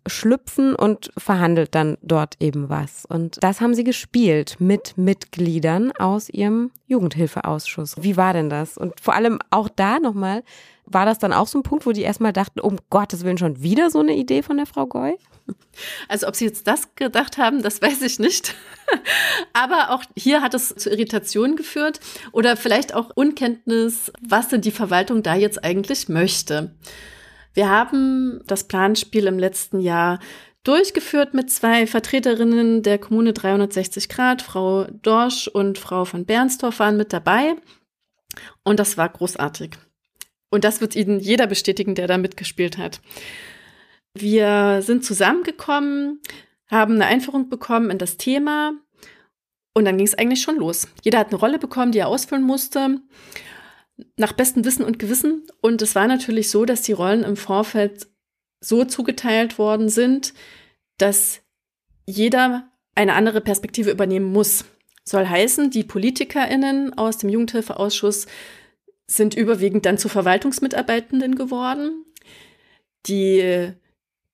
[0.06, 3.04] schlüpfen und verhandelt dann dort eben was.
[3.06, 7.96] Und das haben sie gespielt mit Mitgliedern aus ihrem Jugendhilfeausschuss.
[8.00, 8.78] Wie war denn das?
[8.78, 10.42] Und vor allem auch da nochmal,
[10.86, 13.62] war das dann auch so ein Punkt, wo die erstmal dachten, um Gottes Willen schon
[13.62, 15.18] wieder so eine Idee von der Frau Goy?
[16.08, 18.54] Also ob sie jetzt das gedacht haben, das weiß ich nicht.
[19.52, 22.00] Aber auch hier hat es zu Irritationen geführt
[22.32, 26.74] oder vielleicht auch Unkenntnis, was denn die Verwaltung da jetzt eigentlich möchte.
[27.52, 30.18] Wir haben das Planspiel im letzten Jahr
[30.62, 34.42] durchgeführt mit zwei Vertreterinnen der Kommune 360 Grad.
[34.42, 37.54] Frau Dorsch und Frau von Bernstorff waren mit dabei.
[38.64, 39.70] Und das war großartig.
[40.50, 43.00] Und das wird Ihnen jeder bestätigen, der da mitgespielt hat.
[44.20, 46.20] Wir sind zusammengekommen,
[46.68, 48.72] haben eine Einführung bekommen in das Thema
[49.74, 50.88] und dann ging es eigentlich schon los.
[51.02, 53.00] Jeder hat eine Rolle bekommen, die er ausfüllen musste
[54.16, 55.46] nach bestem Wissen und Gewissen.
[55.60, 58.08] Und es war natürlich so, dass die Rollen im Vorfeld
[58.60, 60.34] so zugeteilt worden sind,
[60.98, 61.40] dass
[62.06, 64.64] jeder eine andere Perspektive übernehmen muss.
[65.04, 68.26] Soll heißen, die PolitikerInnen aus dem Jugendhilfeausschuss
[69.06, 72.04] sind überwiegend dann zu Verwaltungsmitarbeitenden geworden.
[73.06, 73.72] Die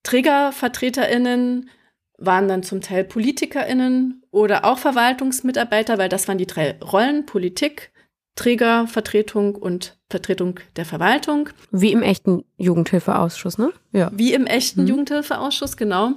[0.03, 1.71] TrägervertreterInnen
[2.19, 7.91] waren dann zum Teil PolitikerInnen oder auch Verwaltungsmitarbeiter, weil das waren die drei Rollen, Politik,
[8.37, 11.51] Trägervertretung und Vertretung der Verwaltung.
[11.71, 13.73] Wie im echten Jugendhilfeausschuss, ne?
[13.93, 14.11] Ja.
[14.15, 14.89] Wie im echten mhm.
[14.89, 16.13] Jugendhilfeausschuss, genau.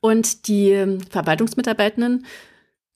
[0.00, 2.26] Und die Verwaltungsmitarbeitenden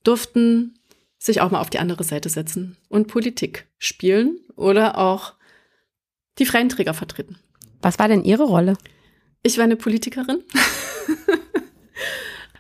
[0.02, 0.74] durften
[1.18, 5.34] sich auch mal auf die andere Seite setzen und Politik spielen oder auch
[6.38, 7.38] die freien Träger vertreten.
[7.80, 8.76] Was war denn Ihre Rolle?
[9.42, 10.44] Ich war eine Politikerin.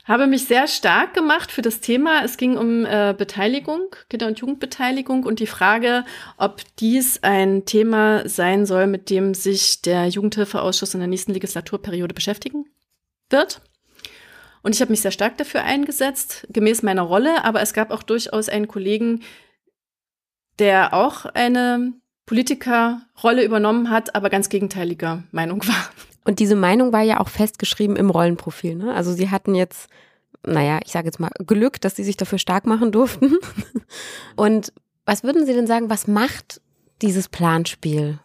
[0.04, 2.24] habe mich sehr stark gemacht für das Thema.
[2.24, 6.04] Es ging um äh, Beteiligung, Kinder- und Jugendbeteiligung und die Frage,
[6.36, 12.14] ob dies ein Thema sein soll, mit dem sich der Jugendhilfeausschuss in der nächsten Legislaturperiode
[12.14, 12.66] beschäftigen
[13.30, 13.60] wird.
[14.62, 18.02] Und ich habe mich sehr stark dafür eingesetzt, gemäß meiner Rolle, aber es gab auch
[18.02, 19.22] durchaus einen Kollegen,
[20.58, 21.92] der auch eine
[22.26, 25.90] Politikerrolle übernommen hat, aber ganz gegenteiliger Meinung war.
[26.24, 28.76] Und diese Meinung war ja auch festgeschrieben im Rollenprofil.
[28.76, 28.94] Ne?
[28.94, 29.88] Also sie hatten jetzt,
[30.46, 33.36] naja, ich sage jetzt mal Glück, dass sie sich dafür stark machen durften.
[34.36, 34.72] Und
[35.04, 36.60] was würden Sie denn sagen, was macht
[37.00, 38.18] dieses Planspiel?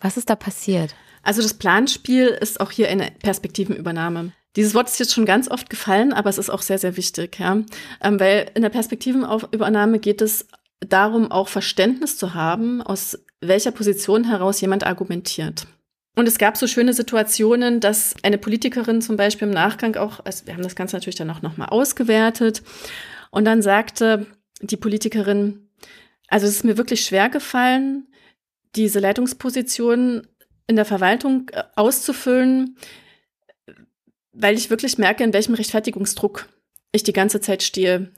[0.00, 0.94] Was ist da passiert?
[1.22, 4.32] Also das Planspiel ist auch hier eine Perspektivenübernahme.
[4.56, 7.38] Dieses Wort ist jetzt schon ganz oft gefallen, aber es ist auch sehr, sehr wichtig,
[7.38, 7.62] ja.
[8.02, 10.46] Ähm, weil in der Perspektivenübernahme geht es
[10.80, 15.66] darum, auch Verständnis zu haben, aus welcher Position heraus jemand argumentiert.
[16.18, 20.46] Und es gab so schöne Situationen, dass eine Politikerin zum Beispiel im Nachgang auch, also
[20.46, 22.64] wir haben das Ganze natürlich dann auch nochmal ausgewertet,
[23.30, 24.26] und dann sagte
[24.60, 25.68] die Politikerin,
[26.26, 28.08] also es ist mir wirklich schwer gefallen,
[28.74, 30.26] diese Leitungsposition
[30.66, 32.76] in der Verwaltung äh, auszufüllen,
[34.32, 36.48] weil ich wirklich merke, in welchem Rechtfertigungsdruck
[36.90, 38.10] ich die ganze Zeit stehe,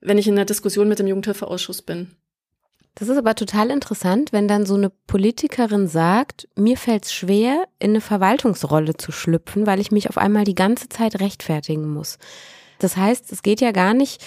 [0.00, 2.16] wenn ich in der Diskussion mit dem Jugendhilfeausschuss bin.
[2.94, 7.64] Das ist aber total interessant, wenn dann so eine Politikerin sagt, mir fällt es schwer,
[7.78, 12.18] in eine Verwaltungsrolle zu schlüpfen, weil ich mich auf einmal die ganze Zeit rechtfertigen muss.
[12.78, 14.22] Das heißt, es geht ja gar nicht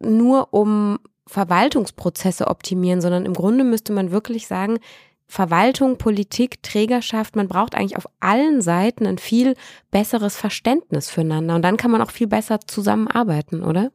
[0.00, 4.78] nur um Verwaltungsprozesse optimieren, sondern im Grunde müsste man wirklich sagen,
[5.26, 9.54] Verwaltung, Politik, Trägerschaft, man braucht eigentlich auf allen Seiten ein viel
[9.90, 13.92] besseres Verständnis füreinander und dann kann man auch viel besser zusammenarbeiten, oder?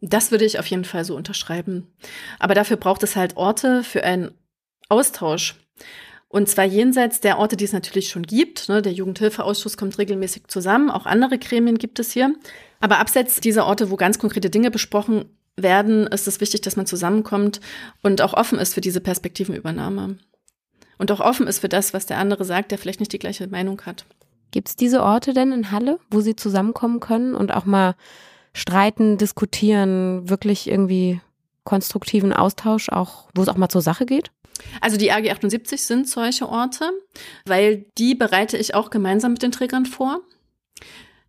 [0.00, 1.86] Das würde ich auf jeden Fall so unterschreiben.
[2.38, 4.32] Aber dafür braucht es halt Orte für einen
[4.88, 5.56] Austausch.
[6.28, 8.68] Und zwar jenseits der Orte, die es natürlich schon gibt.
[8.68, 8.82] Ne?
[8.82, 10.90] Der Jugendhilfeausschuss kommt regelmäßig zusammen.
[10.90, 12.34] Auch andere Gremien gibt es hier.
[12.80, 15.26] Aber abseits dieser Orte, wo ganz konkrete Dinge besprochen
[15.56, 17.60] werden, ist es wichtig, dass man zusammenkommt
[18.02, 20.18] und auch offen ist für diese Perspektivenübernahme.
[20.98, 23.46] Und auch offen ist für das, was der andere sagt, der vielleicht nicht die gleiche
[23.46, 24.04] Meinung hat.
[24.50, 27.94] Gibt es diese Orte denn in Halle, wo sie zusammenkommen können und auch mal
[28.54, 31.20] streiten, diskutieren, wirklich irgendwie
[31.64, 34.30] konstruktiven Austausch, auch wo es auch mal zur Sache geht?
[34.80, 36.90] Also die AG 78 sind solche Orte,
[37.44, 40.20] weil die bereite ich auch gemeinsam mit den Trägern vor.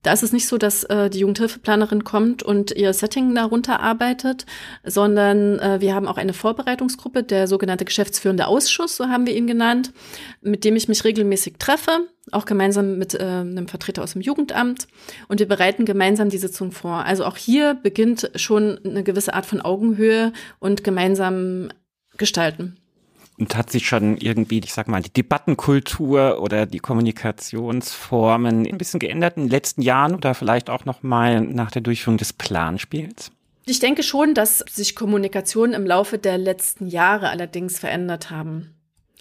[0.06, 4.46] Da ist es nicht so, dass äh, die Jugendhilfeplanerin kommt und ihr Setting darunter arbeitet,
[4.84, 9.48] sondern äh, wir haben auch eine Vorbereitungsgruppe, der sogenannte geschäftsführende Ausschuss, so haben wir ihn
[9.48, 9.94] genannt,
[10.42, 14.88] mit dem ich mich regelmäßig treffe, auch gemeinsam mit äh, einem Vertreter aus dem Jugendamt.
[15.28, 17.04] Und wir bereiten gemeinsam die Sitzung vor.
[17.04, 21.70] Also auch hier beginnt schon eine gewisse Art von Augenhöhe und gemeinsam
[22.16, 22.78] gestalten.
[23.38, 29.00] Und hat sich schon irgendwie, ich sag mal, die Debattenkultur oder die Kommunikationsformen ein bisschen
[29.00, 33.32] geändert in den letzten Jahren oder vielleicht auch noch mal nach der Durchführung des Planspiels?
[33.66, 38.76] Ich denke schon, dass sich Kommunikation im Laufe der letzten Jahre allerdings verändert haben.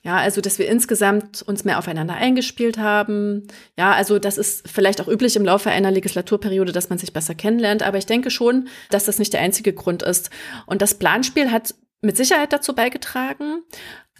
[0.04, 3.48] Ja, also, dass wir insgesamt uns mehr aufeinander eingespielt haben.
[3.78, 7.34] Ja, also, das ist vielleicht auch üblich im Laufe einer Legislaturperiode, dass man sich besser
[7.34, 7.82] kennenlernt.
[7.82, 10.28] Aber ich denke schon, dass das nicht der einzige Grund ist.
[10.66, 13.62] Und das Planspiel hat mit Sicherheit dazu beigetragen.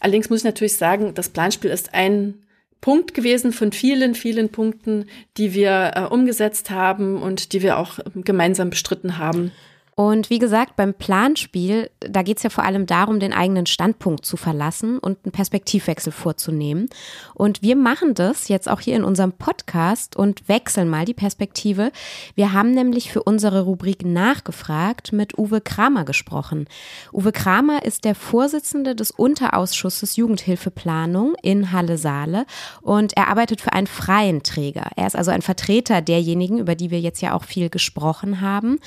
[0.04, 2.34] Allerdings muss ich natürlich sagen, das Planspiel ist ein
[2.82, 5.06] Punkt gewesen von vielen, vielen Punkten,
[5.38, 9.50] die wir äh, umgesetzt haben und die wir auch gemeinsam bestritten haben.
[9.96, 14.24] Und wie gesagt, beim Planspiel, da geht es ja vor allem darum, den eigenen Standpunkt
[14.24, 16.88] zu verlassen und einen Perspektivwechsel vorzunehmen.
[17.34, 21.92] Und wir machen das jetzt auch hier in unserem Podcast und wechseln mal die Perspektive.
[22.34, 26.66] Wir haben nämlich für unsere Rubrik nachgefragt mit Uwe Kramer gesprochen.
[27.12, 32.46] Uwe Kramer ist der Vorsitzende des Unterausschusses Jugendhilfeplanung in Halle-Saale
[32.82, 34.90] und er arbeitet für einen freien Träger.
[34.96, 38.80] Er ist also ein Vertreter derjenigen, über die wir jetzt ja auch viel gesprochen haben.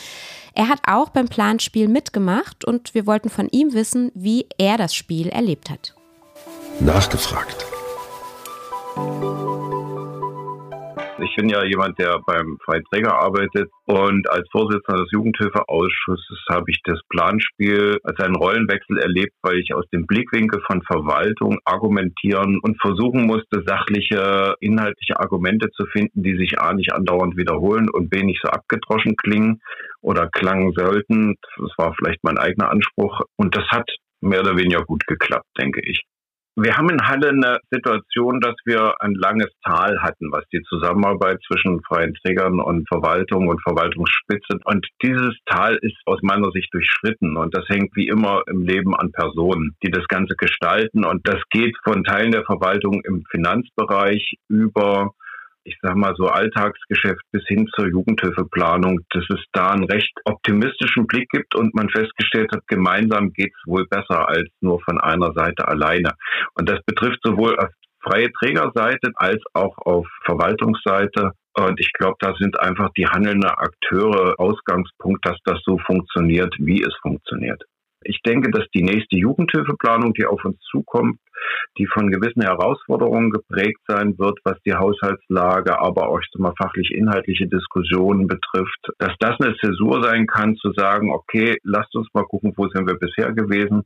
[0.57, 4.95] Er hat auch beim Planspiel mitgemacht und wir wollten von ihm wissen, wie er das
[4.95, 5.93] Spiel erlebt hat.
[6.79, 7.67] Nachgefragt.
[11.19, 16.69] Ich bin ja jemand, der beim Freien Träger arbeitet und als Vorsitzender des Jugendhilfeausschusses habe
[16.69, 22.59] ich das Planspiel als einen Rollenwechsel erlebt, weil ich aus dem Blickwinkel von Verwaltung argumentieren
[22.61, 28.11] und versuchen musste, sachliche, inhaltliche Argumente zu finden, die sich A nicht andauernd wiederholen und
[28.11, 29.59] B nicht so abgedroschen klingen
[30.01, 31.35] oder klangen sollten.
[31.57, 33.89] Das war vielleicht mein eigener Anspruch und das hat
[34.21, 36.03] mehr oder weniger gut geklappt, denke ich.
[36.59, 41.39] Wir haben in Halle eine Situation, dass wir ein langes Tal hatten, was die Zusammenarbeit
[41.45, 44.57] zwischen freien Trägern und Verwaltung und Verwaltungsspitze.
[44.65, 47.37] Und dieses Tal ist aus meiner Sicht durchschritten.
[47.37, 51.05] Und das hängt wie immer im Leben an Personen, die das Ganze gestalten.
[51.05, 55.11] Und das geht von Teilen der Verwaltung im Finanzbereich über
[55.67, 61.05] ich sag mal so Alltagsgeschäft bis hin zur Jugendhilfeplanung, dass es da einen recht optimistischen
[61.07, 65.33] Blick gibt und man festgestellt hat, gemeinsam geht es wohl besser als nur von einer
[65.33, 66.13] Seite alleine.
[66.55, 67.69] Und das betrifft sowohl auf
[68.01, 71.31] freie Trägerseite als auch auf Verwaltungsseite.
[71.53, 76.81] Und ich glaube, da sind einfach die handelnden Akteure Ausgangspunkt, dass das so funktioniert, wie
[76.81, 77.61] es funktioniert.
[78.07, 81.19] Ich denke, dass die nächste Jugendhilfeplanung, die auf uns zukommt,
[81.77, 87.47] die von gewissen Herausforderungen geprägt sein wird, was die Haushaltslage, aber auch mal fachlich inhaltliche
[87.47, 92.53] Diskussionen betrifft, dass das eine Zäsur sein kann, zu sagen, okay, lasst uns mal gucken,
[92.55, 93.83] wo sind wir bisher gewesen.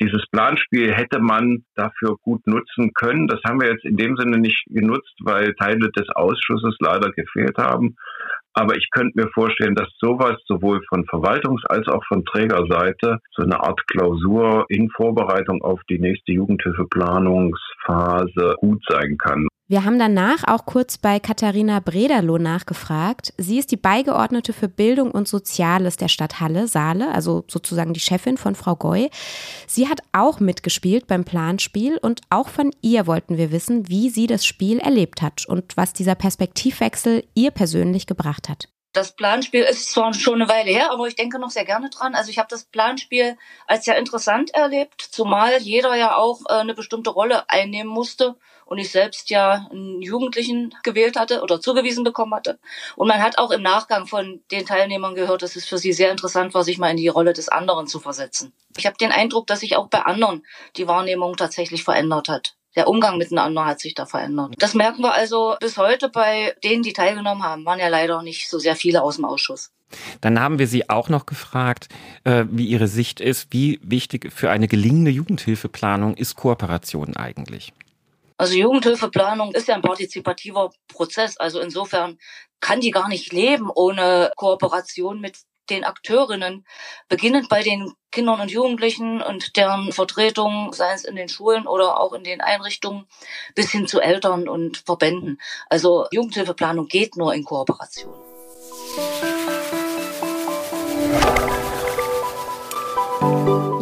[0.00, 3.26] Dieses Planspiel hätte man dafür gut nutzen können.
[3.26, 7.56] Das haben wir jetzt in dem Sinne nicht genutzt, weil Teile des Ausschusses leider gefehlt
[7.58, 7.96] haben.
[8.54, 13.42] Aber ich könnte mir vorstellen, dass sowas sowohl von Verwaltungs- als auch von Trägerseite so
[13.42, 19.48] eine Art Klausur in Vorbereitung auf die nächste Jugendhilfeplanungsphase gut sein kann.
[19.72, 23.32] Wir haben danach auch kurz bei Katharina Brederloh nachgefragt.
[23.38, 28.00] Sie ist die Beigeordnete für Bildung und Soziales der Stadt Halle, Saale, also sozusagen die
[28.00, 29.08] Chefin von Frau Goy.
[29.66, 34.26] Sie hat auch mitgespielt beim Planspiel und auch von ihr wollten wir wissen, wie sie
[34.26, 38.68] das Spiel erlebt hat und was dieser Perspektivwechsel ihr persönlich gebracht hat.
[38.92, 42.14] Das Planspiel ist zwar schon eine Weile her, aber ich denke noch sehr gerne dran.
[42.14, 46.74] Also ich habe das Planspiel als sehr interessant erlebt, zumal jeder ja auch äh, eine
[46.74, 52.34] bestimmte Rolle einnehmen musste und ich selbst ja einen Jugendlichen gewählt hatte oder zugewiesen bekommen
[52.34, 52.58] hatte.
[52.96, 56.10] Und man hat auch im Nachgang von den Teilnehmern gehört, dass es für sie sehr
[56.10, 58.52] interessant war, sich mal in die Rolle des anderen zu versetzen.
[58.76, 60.44] Ich habe den Eindruck, dass sich auch bei anderen
[60.76, 64.54] die Wahrnehmung tatsächlich verändert hat der Umgang miteinander hat sich da verändert.
[64.58, 67.64] Das merken wir also bis heute bei denen, die teilgenommen haben.
[67.64, 69.70] Waren ja leider nicht so sehr viele aus dem Ausschuss.
[70.20, 71.88] Dann haben wir Sie auch noch gefragt,
[72.24, 77.72] äh, wie Ihre Sicht ist, wie wichtig für eine gelingende Jugendhilfeplanung ist Kooperation eigentlich?
[78.38, 81.36] Also Jugendhilfeplanung ist ja ein partizipativer Prozess.
[81.36, 82.18] Also insofern
[82.60, 85.36] kann die gar nicht leben ohne Kooperation mit
[85.70, 86.66] den Akteurinnen,
[87.08, 92.00] beginnend bei den Kindern und Jugendlichen und deren Vertretung, sei es in den Schulen oder
[92.00, 93.06] auch in den Einrichtungen,
[93.54, 95.40] bis hin zu Eltern und Verbänden.
[95.68, 98.12] Also Jugendhilfeplanung geht nur in Kooperation.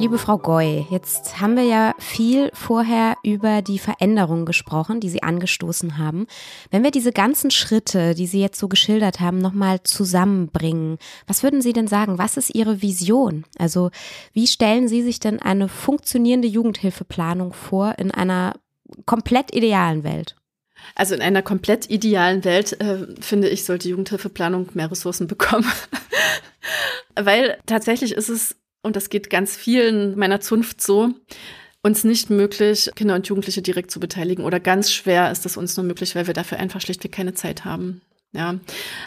[0.00, 5.22] Liebe Frau Goy, jetzt haben wir ja viel vorher über die Veränderungen gesprochen, die Sie
[5.22, 6.26] angestoßen haben.
[6.70, 11.60] Wenn wir diese ganzen Schritte, die Sie jetzt so geschildert haben, nochmal zusammenbringen, was würden
[11.60, 12.16] Sie denn sagen?
[12.16, 13.44] Was ist Ihre Vision?
[13.58, 13.90] Also
[14.32, 18.54] wie stellen Sie sich denn eine funktionierende Jugendhilfeplanung vor in einer
[19.04, 20.34] komplett idealen Welt?
[20.94, 25.70] Also in einer komplett idealen Welt, äh, finde ich, sollte Jugendhilfeplanung mehr Ressourcen bekommen.
[27.16, 31.10] Weil tatsächlich ist es und das geht ganz vielen meiner Zunft so,
[31.82, 34.44] uns nicht möglich, Kinder und Jugendliche direkt zu beteiligen.
[34.44, 37.64] Oder ganz schwer ist es uns nur möglich, weil wir dafür einfach schlichtweg keine Zeit
[37.64, 38.02] haben.
[38.32, 38.56] Ja,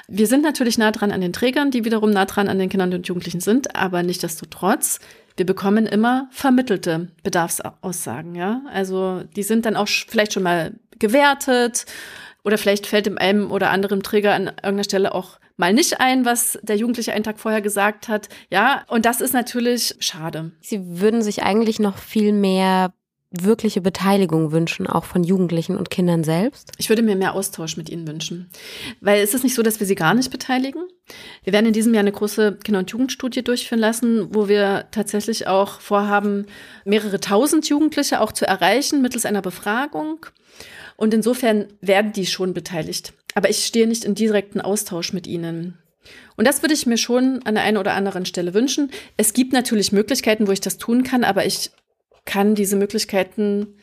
[0.09, 2.93] wir sind natürlich nah dran an den Trägern, die wiederum nah dran an den Kindern
[2.93, 4.99] und Jugendlichen sind, aber nichtdestotrotz,
[5.37, 8.35] wir bekommen immer vermittelte Bedarfsaussagen.
[8.35, 11.85] Ja, also die sind dann auch vielleicht schon mal gewertet
[12.43, 16.25] oder vielleicht fällt dem einen oder anderen Träger an irgendeiner Stelle auch mal nicht ein,
[16.25, 18.29] was der Jugendliche einen Tag vorher gesagt hat.
[18.49, 20.51] Ja, und das ist natürlich schade.
[20.61, 22.93] Sie würden sich eigentlich noch viel mehr
[23.33, 26.71] wirkliche Beteiligung wünschen, auch von Jugendlichen und Kindern selbst?
[26.77, 28.49] Ich würde mir mehr Austausch mit ihnen wünschen.
[29.01, 30.83] Weil es ist nicht so, dass wir sie gar nicht beteiligen.
[31.43, 35.47] Wir werden in diesem Jahr eine große Kinder- und Jugendstudie durchführen lassen, wo wir tatsächlich
[35.47, 36.45] auch vorhaben,
[36.85, 40.27] mehrere tausend Jugendliche auch zu erreichen mittels einer Befragung.
[40.95, 45.77] Und insofern werden die schon beteiligt aber ich stehe nicht in direkten Austausch mit ihnen.
[46.35, 48.91] Und das würde ich mir schon an der einen oder anderen Stelle wünschen.
[49.17, 51.71] Es gibt natürlich Möglichkeiten, wo ich das tun kann, aber ich
[52.25, 53.75] kann diese Möglichkeiten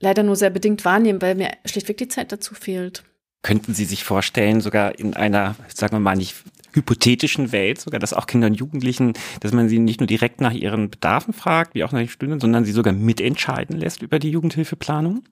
[0.00, 3.04] leider nur sehr bedingt wahrnehmen, weil mir schlichtweg die Zeit dazu fehlt.
[3.42, 6.36] Könnten Sie sich vorstellen, sogar in einer, sagen wir mal nicht
[6.72, 10.52] hypothetischen Welt, sogar dass auch Kinder und Jugendlichen, dass man sie nicht nur direkt nach
[10.52, 14.30] ihren Bedarfen fragt, wie auch nach den Stunden, sondern sie sogar mitentscheiden lässt über die
[14.30, 15.24] Jugendhilfeplanung?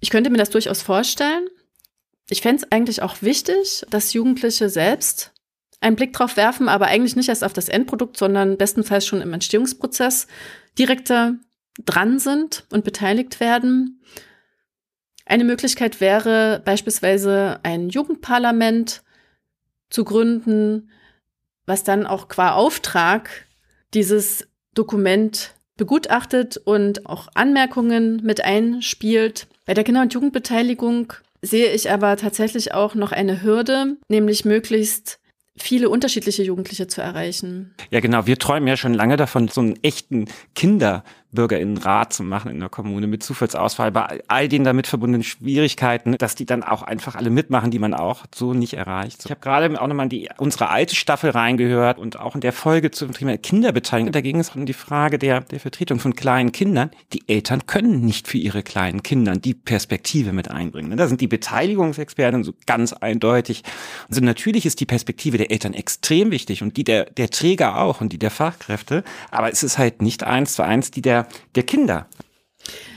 [0.00, 1.48] Ich könnte mir das durchaus vorstellen.
[2.30, 5.32] Ich fände es eigentlich auch wichtig, dass Jugendliche selbst
[5.80, 9.32] einen Blick drauf werfen, aber eigentlich nicht erst auf das Endprodukt, sondern bestenfalls schon im
[9.32, 10.26] Entstehungsprozess
[10.78, 11.36] direkter
[11.84, 14.02] dran sind und beteiligt werden.
[15.24, 19.02] Eine Möglichkeit wäre beispielsweise ein Jugendparlament
[19.90, 20.90] zu gründen,
[21.66, 23.46] was dann auch qua Auftrag
[23.94, 29.46] dieses Dokument begutachtet und auch Anmerkungen mit einspielt.
[29.64, 31.12] Bei der Kinder- und Jugendbeteiligung
[31.42, 35.18] sehe ich aber tatsächlich auch noch eine Hürde, nämlich möglichst
[35.56, 37.74] viele unterschiedliche Jugendliche zu erreichen.
[37.90, 38.26] Ja, genau.
[38.26, 42.68] Wir träumen ja schon lange davon, so einen echten Kinder BürgerInnenrat zu machen in der
[42.68, 47.30] Kommune mit Zufallsauswahl, bei all den damit verbundenen Schwierigkeiten, dass die dann auch einfach alle
[47.30, 49.24] mitmachen, die man auch so nicht erreicht.
[49.24, 52.52] Ich habe gerade auch nochmal in die, unsere alte Staffel reingehört und auch in der
[52.52, 56.52] Folge zum Thema Kinderbeteiligung, da ging es um die Frage der, der Vertretung von kleinen
[56.52, 56.90] Kindern.
[57.12, 60.96] Die Eltern können nicht für ihre kleinen Kinder die Perspektive mit einbringen.
[60.96, 63.64] Da sind die Beteiligungsexperten so ganz eindeutig.
[64.08, 68.00] Also natürlich ist die Perspektive der Eltern extrem wichtig und die der, der Träger auch
[68.00, 71.17] und die der Fachkräfte, aber es ist halt nicht eins zu eins die der,
[71.54, 72.08] der Kinder.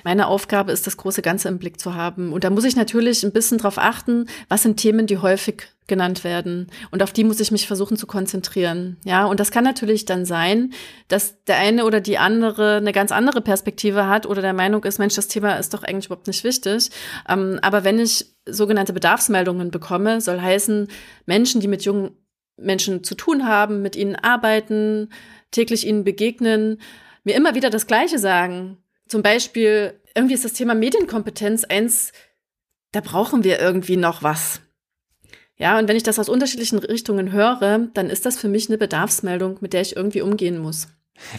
[0.04, 2.34] Meine Aufgabe ist, das große Ganze im Blick zu haben.
[2.34, 6.24] Und da muss ich natürlich ein bisschen drauf achten, was sind Themen, die häufig genannt
[6.24, 6.68] werden.
[6.90, 8.98] Und auf die muss ich mich versuchen zu konzentrieren.
[9.04, 10.74] Ja, und das kann natürlich dann sein,
[11.08, 15.00] dass der eine oder die andere eine ganz andere Perspektive hat oder der Meinung ist,
[15.00, 16.90] Mensch, das Thema ist doch eigentlich überhaupt nicht wichtig.
[17.28, 20.88] Ähm, aber wenn ich sogenannte Bedarfsmeldungen bekomme, soll heißen,
[21.26, 22.12] Menschen, die mit jungen
[22.58, 25.10] Menschen zu tun haben, mit ihnen arbeiten,
[25.52, 26.78] täglich ihnen begegnen,
[27.24, 28.78] mir immer wieder das Gleiche sagen.
[29.08, 32.12] Zum Beispiel, irgendwie ist das Thema Medienkompetenz eins,
[32.92, 34.62] da brauchen wir irgendwie noch was.
[35.58, 38.78] Ja, und wenn ich das aus unterschiedlichen Richtungen höre, dann ist das für mich eine
[38.78, 40.88] Bedarfsmeldung, mit der ich irgendwie umgehen muss.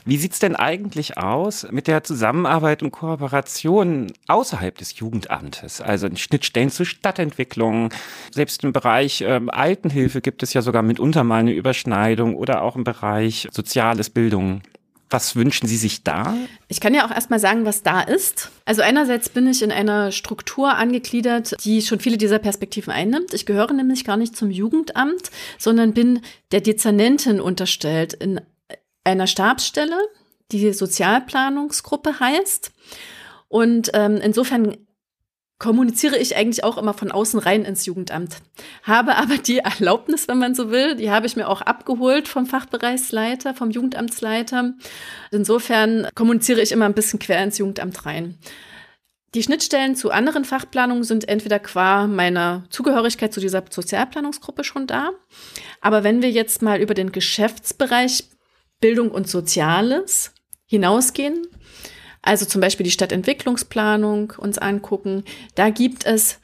[0.05, 5.80] Wie sieht's denn eigentlich aus mit der Zusammenarbeit und Kooperation außerhalb des Jugendamtes?
[5.80, 7.91] Also in Schnittstellen zur Stadtentwicklung,
[8.30, 12.76] selbst im Bereich ähm, Altenhilfe gibt es ja sogar mitunter mal eine Überschneidung oder auch
[12.76, 14.62] im Bereich Soziales Bildung.
[15.12, 16.34] Was wünschen Sie sich da?
[16.68, 18.50] Ich kann ja auch erstmal sagen, was da ist.
[18.64, 23.34] Also einerseits bin ich in einer Struktur angegliedert, die schon viele dieser Perspektiven einnimmt.
[23.34, 28.40] Ich gehöre nämlich gar nicht zum Jugendamt, sondern bin der Dezernentin unterstellt in
[29.04, 29.98] einer Stabsstelle,
[30.50, 32.72] die Sozialplanungsgruppe heißt.
[33.48, 34.78] Und ähm, insofern
[35.62, 38.38] kommuniziere ich eigentlich auch immer von außen rein ins Jugendamt.
[38.82, 42.46] Habe aber die Erlaubnis, wenn man so will, die habe ich mir auch abgeholt vom
[42.46, 44.74] Fachbereichsleiter, vom Jugendamtsleiter.
[45.30, 48.38] Insofern kommuniziere ich immer ein bisschen quer ins Jugendamt rein.
[49.36, 55.10] Die Schnittstellen zu anderen Fachplanungen sind entweder qua meiner Zugehörigkeit zu dieser Sozialplanungsgruppe schon da.
[55.80, 58.24] Aber wenn wir jetzt mal über den Geschäftsbereich
[58.80, 60.32] Bildung und Soziales
[60.66, 61.46] hinausgehen,
[62.22, 65.24] also zum Beispiel die Stadtentwicklungsplanung uns angucken.
[65.56, 66.38] Da gibt es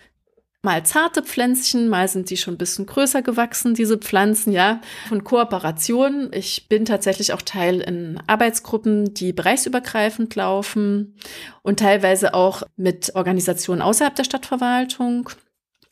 [0.63, 5.23] mal zarte Pflänzchen, mal sind sie schon ein bisschen größer gewachsen, diese Pflanzen, ja, von
[5.23, 6.33] Kooperationen.
[6.33, 11.17] Ich bin tatsächlich auch Teil in Arbeitsgruppen, die bereichsübergreifend laufen
[11.63, 15.31] und teilweise auch mit Organisationen außerhalb der Stadtverwaltung.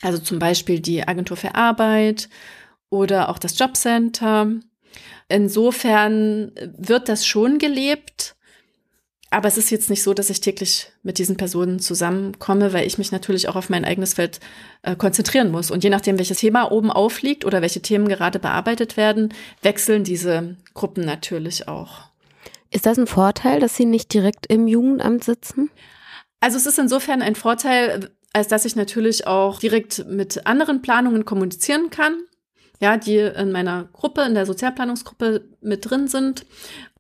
[0.03, 2.29] Also zum Beispiel die Agentur für Arbeit
[2.91, 4.51] oder auch das Jobcenter.
[5.29, 8.36] Insofern wird das schon gelebt
[9.31, 12.97] aber es ist jetzt nicht so, dass ich täglich mit diesen Personen zusammenkomme, weil ich
[12.97, 14.41] mich natürlich auch auf mein eigenes Feld
[14.83, 15.71] äh, konzentrieren muss.
[15.71, 20.57] Und je nachdem, welches Thema oben aufliegt oder welche Themen gerade bearbeitet werden, wechseln diese
[20.75, 22.05] Gruppen natürlich auch.
[22.71, 25.71] Ist das ein Vorteil, dass Sie nicht direkt im Jugendamt sitzen?
[26.41, 31.25] Also es ist insofern ein Vorteil, als dass ich natürlich auch direkt mit anderen Planungen
[31.25, 32.15] kommunizieren kann
[32.81, 36.47] ja, die in meiner Gruppe, in der Sozialplanungsgruppe mit drin sind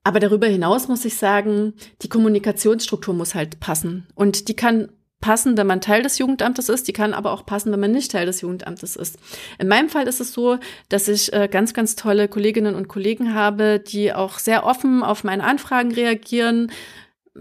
[0.06, 4.06] aber darüber hinaus muss ich sagen, die Kommunikationsstruktur muss halt passen.
[4.14, 4.88] Und die kann
[5.20, 8.12] passen, wenn man Teil des Jugendamtes ist, die kann aber auch passen, wenn man nicht
[8.12, 9.18] Teil des Jugendamtes ist.
[9.58, 13.34] In meinem Fall ist es so, dass ich äh, ganz, ganz tolle Kolleginnen und Kollegen
[13.34, 16.70] habe, die auch sehr offen auf meine Anfragen reagieren,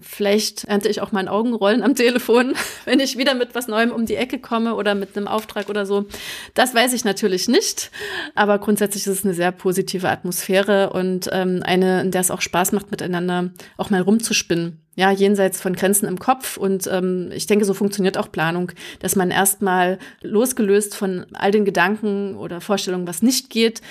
[0.02, 2.54] Vielleicht ernte ich auch mein Augenrollen am Telefon,
[2.86, 5.86] wenn ich wieder mit was Neuem um die Ecke komme oder mit einem Auftrag oder
[5.86, 6.06] so.
[6.54, 7.92] Das weiß ich natürlich nicht,
[8.34, 12.42] aber grundsätzlich ist es eine sehr positive Atmosphäre und ähm, eine, in der es auch
[12.42, 14.82] Spaß macht, miteinander auch mal rumzuspinnen.
[14.98, 16.56] Ja, jenseits von Grenzen im Kopf.
[16.56, 21.66] Und ähm, ich denke, so funktioniert auch Planung, dass man erstmal losgelöst von all den
[21.66, 23.82] Gedanken oder Vorstellungen, was nicht geht,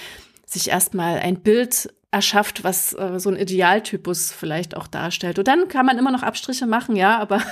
[0.47, 5.39] sich erstmal ein Bild erschafft, was äh, so ein Idealtypus vielleicht auch darstellt.
[5.41, 7.43] Und dann kann man immer noch Abstriche machen, ja, aber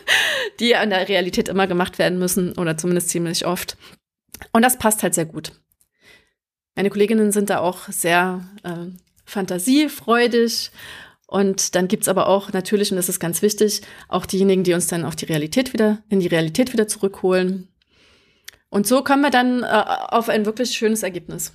[0.60, 3.76] die in der Realität immer gemacht werden müssen oder zumindest ziemlich oft.
[4.52, 5.52] Und das passt halt sehr gut.
[6.74, 8.86] Meine Kolleginnen sind da auch sehr äh,
[9.26, 10.70] fantasiefreudig.
[11.26, 14.86] Und dann gibt's aber auch natürlich, und das ist ganz wichtig, auch diejenigen, die uns
[14.86, 17.68] dann auf die Realität wieder, in die Realität wieder zurückholen.
[18.70, 21.52] Und so kommen wir dann äh, auf ein wirklich schönes Ergebnis.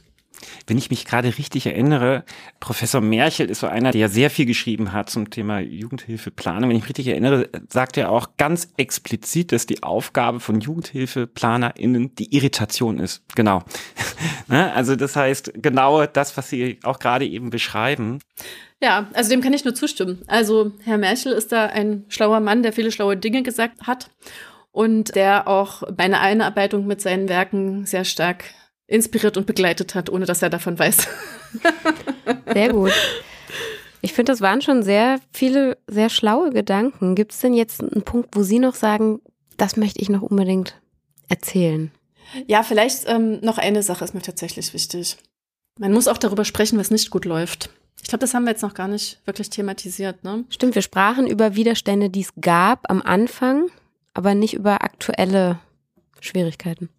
[0.67, 2.23] Wenn ich mich gerade richtig erinnere,
[2.59, 6.69] Professor Merchel ist so einer, der sehr viel geschrieben hat zum Thema Jugendhilfeplanung.
[6.69, 12.15] Wenn ich mich richtig erinnere, sagt er auch ganz explizit, dass die Aufgabe von JugendhilfeplanerInnen
[12.15, 13.23] die Irritation ist.
[13.35, 13.63] Genau.
[14.47, 14.71] Ne?
[14.73, 18.19] also das heißt, genau das, was Sie auch gerade eben beschreiben.
[18.81, 20.23] Ja, also dem kann ich nur zustimmen.
[20.27, 24.09] Also Herr Merchel ist da ein schlauer Mann, der viele schlaue Dinge gesagt hat
[24.71, 28.45] und der auch meine Einarbeitung mit seinen Werken sehr stark
[28.91, 31.07] inspiriert und begleitet hat, ohne dass er davon weiß.
[32.53, 32.91] Sehr gut.
[34.01, 37.13] Ich finde, das waren schon sehr viele, sehr schlaue Gedanken.
[37.13, 39.21] Gibt es denn jetzt einen Punkt, wo Sie noch sagen,
[39.57, 40.81] das möchte ich noch unbedingt
[41.29, 41.91] erzählen?
[42.47, 45.17] Ja, vielleicht ähm, noch eine Sache ist mir tatsächlich wichtig.
[45.77, 47.69] Man muss auch darüber sprechen, was nicht gut läuft.
[48.01, 50.23] Ich glaube, das haben wir jetzt noch gar nicht wirklich thematisiert.
[50.23, 50.45] Ne?
[50.49, 53.67] Stimmt, wir sprachen über Widerstände, die es gab am Anfang,
[54.15, 55.59] aber nicht über aktuelle
[56.19, 56.89] Schwierigkeiten.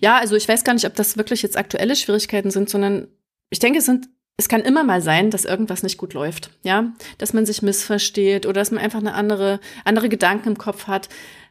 [0.00, 3.08] Ja, also ich weiß gar nicht, ob das wirklich jetzt aktuelle Schwierigkeiten sind, sondern
[3.50, 6.94] ich denke, es sind es kann immer mal sein, dass irgendwas nicht gut läuft, ja,
[7.18, 11.10] dass man sich missversteht oder dass man einfach eine andere andere Gedanken im Kopf hat.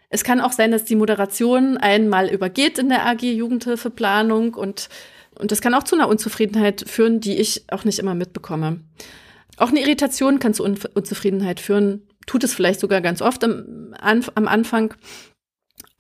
[0.10, 4.90] Es kann auch sein, dass die Moderation einmal übergeht in der AG Jugendhilfeplanung und
[5.38, 8.82] und das kann auch zu einer Unzufriedenheit führen, die ich auch nicht immer mitbekomme.
[9.58, 13.94] Auch eine Irritation kann zu Un Unzufriedenheit führen, tut es vielleicht sogar ganz oft am,
[14.00, 14.94] am Anfang.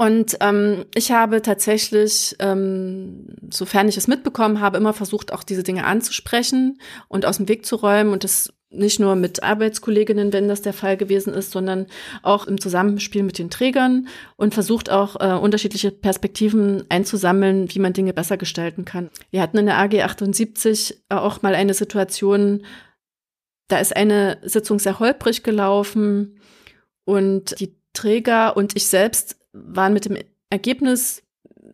[0.01, 5.61] Und ähm, ich habe tatsächlich, ähm, sofern ich es mitbekommen habe, immer versucht, auch diese
[5.61, 6.79] Dinge anzusprechen
[7.09, 10.71] und aus dem Weg zu räumen und das nicht nur mit Arbeitskolleginnen, wenn das der
[10.71, 11.87] Fall gewesen ist, sondern
[12.23, 17.91] auch im Zusammenspiel mit den Trägern und versucht auch äh, unterschiedliche Perspektiven einzusammeln, wie man
[17.91, 19.09] Dinge besser gestalten kann.
[19.31, 22.63] Wir hatten in der AG 78 auch mal eine Situation,
[23.67, 26.39] da ist eine Sitzung sehr holprig gelaufen
[27.03, 30.17] und die Träger und ich selbst waren mit dem
[30.49, 31.23] Ergebnis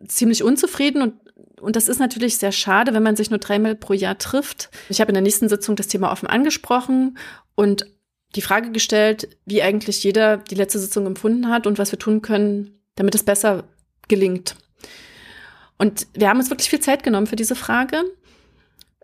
[0.07, 1.13] ziemlich unzufrieden und
[1.61, 4.69] und das ist natürlich sehr schade, wenn man sich nur dreimal pro Jahr trifft.
[4.89, 7.17] Ich habe in der nächsten Sitzung das Thema offen angesprochen
[7.55, 7.87] und
[8.35, 12.21] die Frage gestellt, wie eigentlich jeder die letzte Sitzung empfunden hat und was wir tun
[12.21, 13.63] können, damit es besser
[14.07, 14.55] gelingt.
[15.77, 18.03] Und wir haben uns wirklich viel Zeit genommen für diese Frage.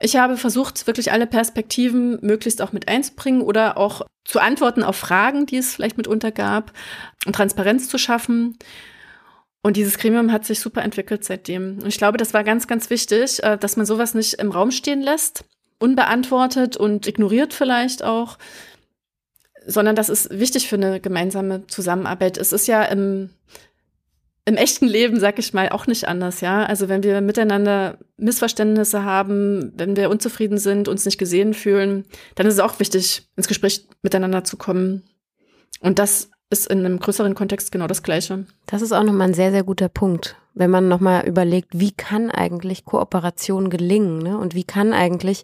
[0.03, 4.95] Ich habe versucht, wirklich alle Perspektiven möglichst auch mit einzubringen oder auch zu antworten auf
[4.95, 6.73] Fragen, die es vielleicht mitunter gab,
[7.25, 8.57] und Transparenz zu schaffen.
[9.61, 11.79] Und dieses Gremium hat sich super entwickelt seitdem.
[11.79, 14.71] Und ich glaube, das war ganz, ganz wichtig, äh, dass man sowas nicht im Raum
[14.71, 15.45] stehen lässt,
[15.77, 18.39] unbeantwortet und ignoriert vielleicht auch,
[19.67, 22.39] sondern das ist wichtig für eine gemeinsame Zusammenarbeit.
[22.39, 23.29] Es ist ja im,
[24.45, 26.65] im echten Leben, sag ich mal, auch nicht anders, ja.
[26.65, 32.47] Also wenn wir miteinander Missverständnisse haben, wenn wir unzufrieden sind, uns nicht gesehen fühlen, dann
[32.47, 35.03] ist es auch wichtig, ins Gespräch miteinander zu kommen.
[35.79, 38.45] Und das ist in einem größeren Kontext genau das Gleiche.
[38.65, 42.29] Das ist auch nochmal ein sehr, sehr guter Punkt, wenn man nochmal überlegt, wie kann
[42.29, 44.37] eigentlich Kooperation gelingen ne?
[44.37, 45.43] und wie kann eigentlich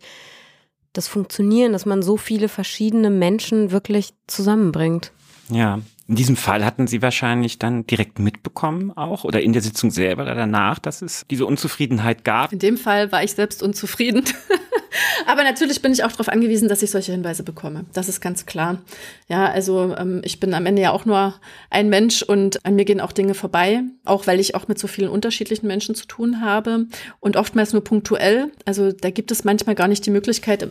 [0.94, 5.12] das funktionieren, dass man so viele verschiedene Menschen wirklich zusammenbringt.
[5.50, 9.92] Ja, in diesem Fall hatten Sie wahrscheinlich dann direkt mitbekommen auch oder in der Sitzung
[9.92, 12.54] selber oder danach, dass es diese Unzufriedenheit gab.
[12.54, 14.24] In dem Fall war ich selbst unzufrieden.
[15.28, 17.86] Aber natürlich bin ich auch darauf angewiesen, dass ich solche Hinweise bekomme.
[17.94, 18.82] Das ist ganz klar.
[19.28, 21.36] Ja, also ähm, ich bin am Ende ja auch nur
[21.70, 24.88] ein Mensch und an mir gehen auch Dinge vorbei, auch weil ich auch mit so
[24.88, 26.88] vielen unterschiedlichen Menschen zu tun habe
[27.20, 28.52] und oftmals nur punktuell.
[28.66, 30.70] Also da gibt es manchmal gar nicht die Möglichkeit,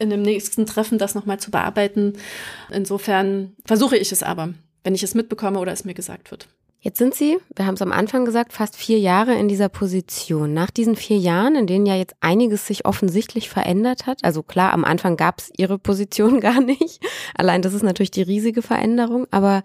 [0.00, 2.14] in dem nächsten Treffen das nochmal zu bearbeiten.
[2.70, 6.48] Insofern versuche ich es aber, wenn ich es mitbekomme oder es mir gesagt wird.
[6.82, 10.54] Jetzt sind Sie, wir haben es am Anfang gesagt, fast vier Jahre in dieser Position.
[10.54, 14.72] Nach diesen vier Jahren, in denen ja jetzt einiges sich offensichtlich verändert hat, also klar,
[14.72, 17.00] am Anfang gab es Ihre Position gar nicht.
[17.34, 19.26] Allein das ist natürlich die riesige Veränderung.
[19.30, 19.62] Aber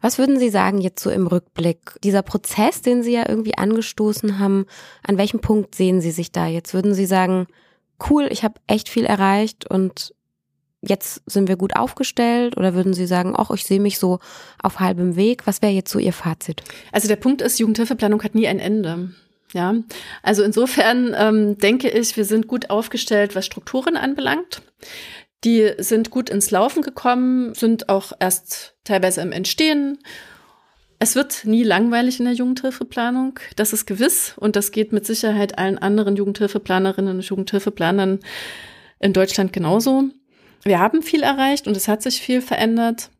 [0.00, 1.98] was würden Sie sagen jetzt so im Rückblick?
[2.02, 4.64] Dieser Prozess, den Sie ja irgendwie angestoßen haben,
[5.06, 6.72] an welchem Punkt sehen Sie sich da jetzt?
[6.72, 7.46] Würden Sie sagen,
[8.08, 10.14] cool, ich habe echt viel erreicht und
[10.80, 14.20] jetzt sind wir gut aufgestellt oder würden Sie sagen, ach, ich sehe mich so
[14.62, 15.46] auf halbem Weg?
[15.46, 16.62] Was wäre jetzt so Ihr Fazit?
[16.92, 19.10] Also der Punkt ist, Jugendhilfeplanung hat nie ein Ende.
[19.54, 19.74] Ja,
[20.22, 24.62] also insofern ähm, denke ich, wir sind gut aufgestellt, was Strukturen anbelangt.
[25.44, 29.98] Die sind gut ins Laufen gekommen, sind auch erst teilweise im Entstehen.
[31.00, 35.56] Es wird nie langweilig in der Jugendhilfeplanung, das ist gewiss und das geht mit Sicherheit
[35.56, 38.18] allen anderen Jugendhilfeplanerinnen und Jugendhilfeplanern
[38.98, 40.04] in Deutschland genauso.
[40.64, 43.10] Wir haben viel erreicht und es hat sich viel verändert,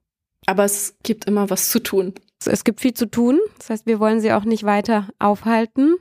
[0.46, 2.14] aber es gibt immer was zu tun.
[2.44, 3.38] Es gibt viel zu tun.
[3.58, 5.96] Das heißt, wir wollen Sie auch nicht weiter aufhalten.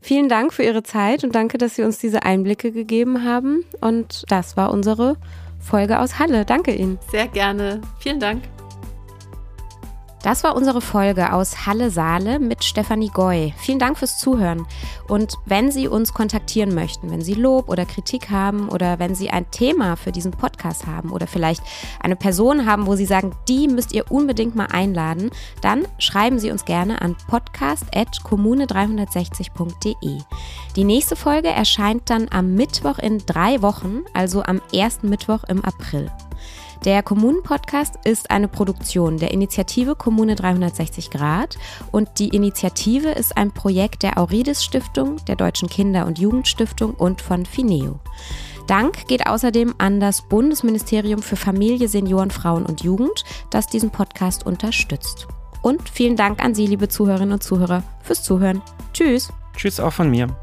[0.00, 3.64] Vielen Dank für Ihre Zeit und danke, dass Sie uns diese Einblicke gegeben haben.
[3.80, 5.16] Und das war unsere
[5.60, 6.44] Folge aus Halle.
[6.44, 6.98] Danke Ihnen.
[7.10, 7.80] Sehr gerne.
[8.00, 8.42] Vielen Dank.
[10.22, 13.52] Das war unsere Folge aus Halle Saale mit Stefanie Goy.
[13.56, 14.64] Vielen Dank fürs Zuhören.
[15.08, 19.30] Und wenn Sie uns kontaktieren möchten, wenn Sie Lob oder Kritik haben oder wenn Sie
[19.30, 21.64] ein Thema für diesen Podcast haben oder vielleicht
[22.00, 26.52] eine Person haben, wo Sie sagen, die müsst ihr unbedingt mal einladen, dann schreiben Sie
[26.52, 30.20] uns gerne an podcast.kommune360.de.
[30.76, 35.64] Die nächste Folge erscheint dann am Mittwoch in drei Wochen, also am ersten Mittwoch im
[35.64, 36.12] April.
[36.84, 41.56] Der Kommunen-Podcast ist eine Produktion der Initiative Kommune 360 Grad
[41.92, 47.20] und die Initiative ist ein Projekt der Aurides Stiftung, der Deutschen Kinder- und Jugendstiftung und
[47.20, 48.00] von Fineo.
[48.66, 54.44] Dank geht außerdem an das Bundesministerium für Familie, Senioren, Frauen und Jugend, das diesen Podcast
[54.44, 55.28] unterstützt.
[55.62, 58.60] Und vielen Dank an Sie, liebe Zuhörerinnen und Zuhörer, fürs Zuhören.
[58.92, 59.32] Tschüss.
[59.56, 60.34] Tschüss auch von mir.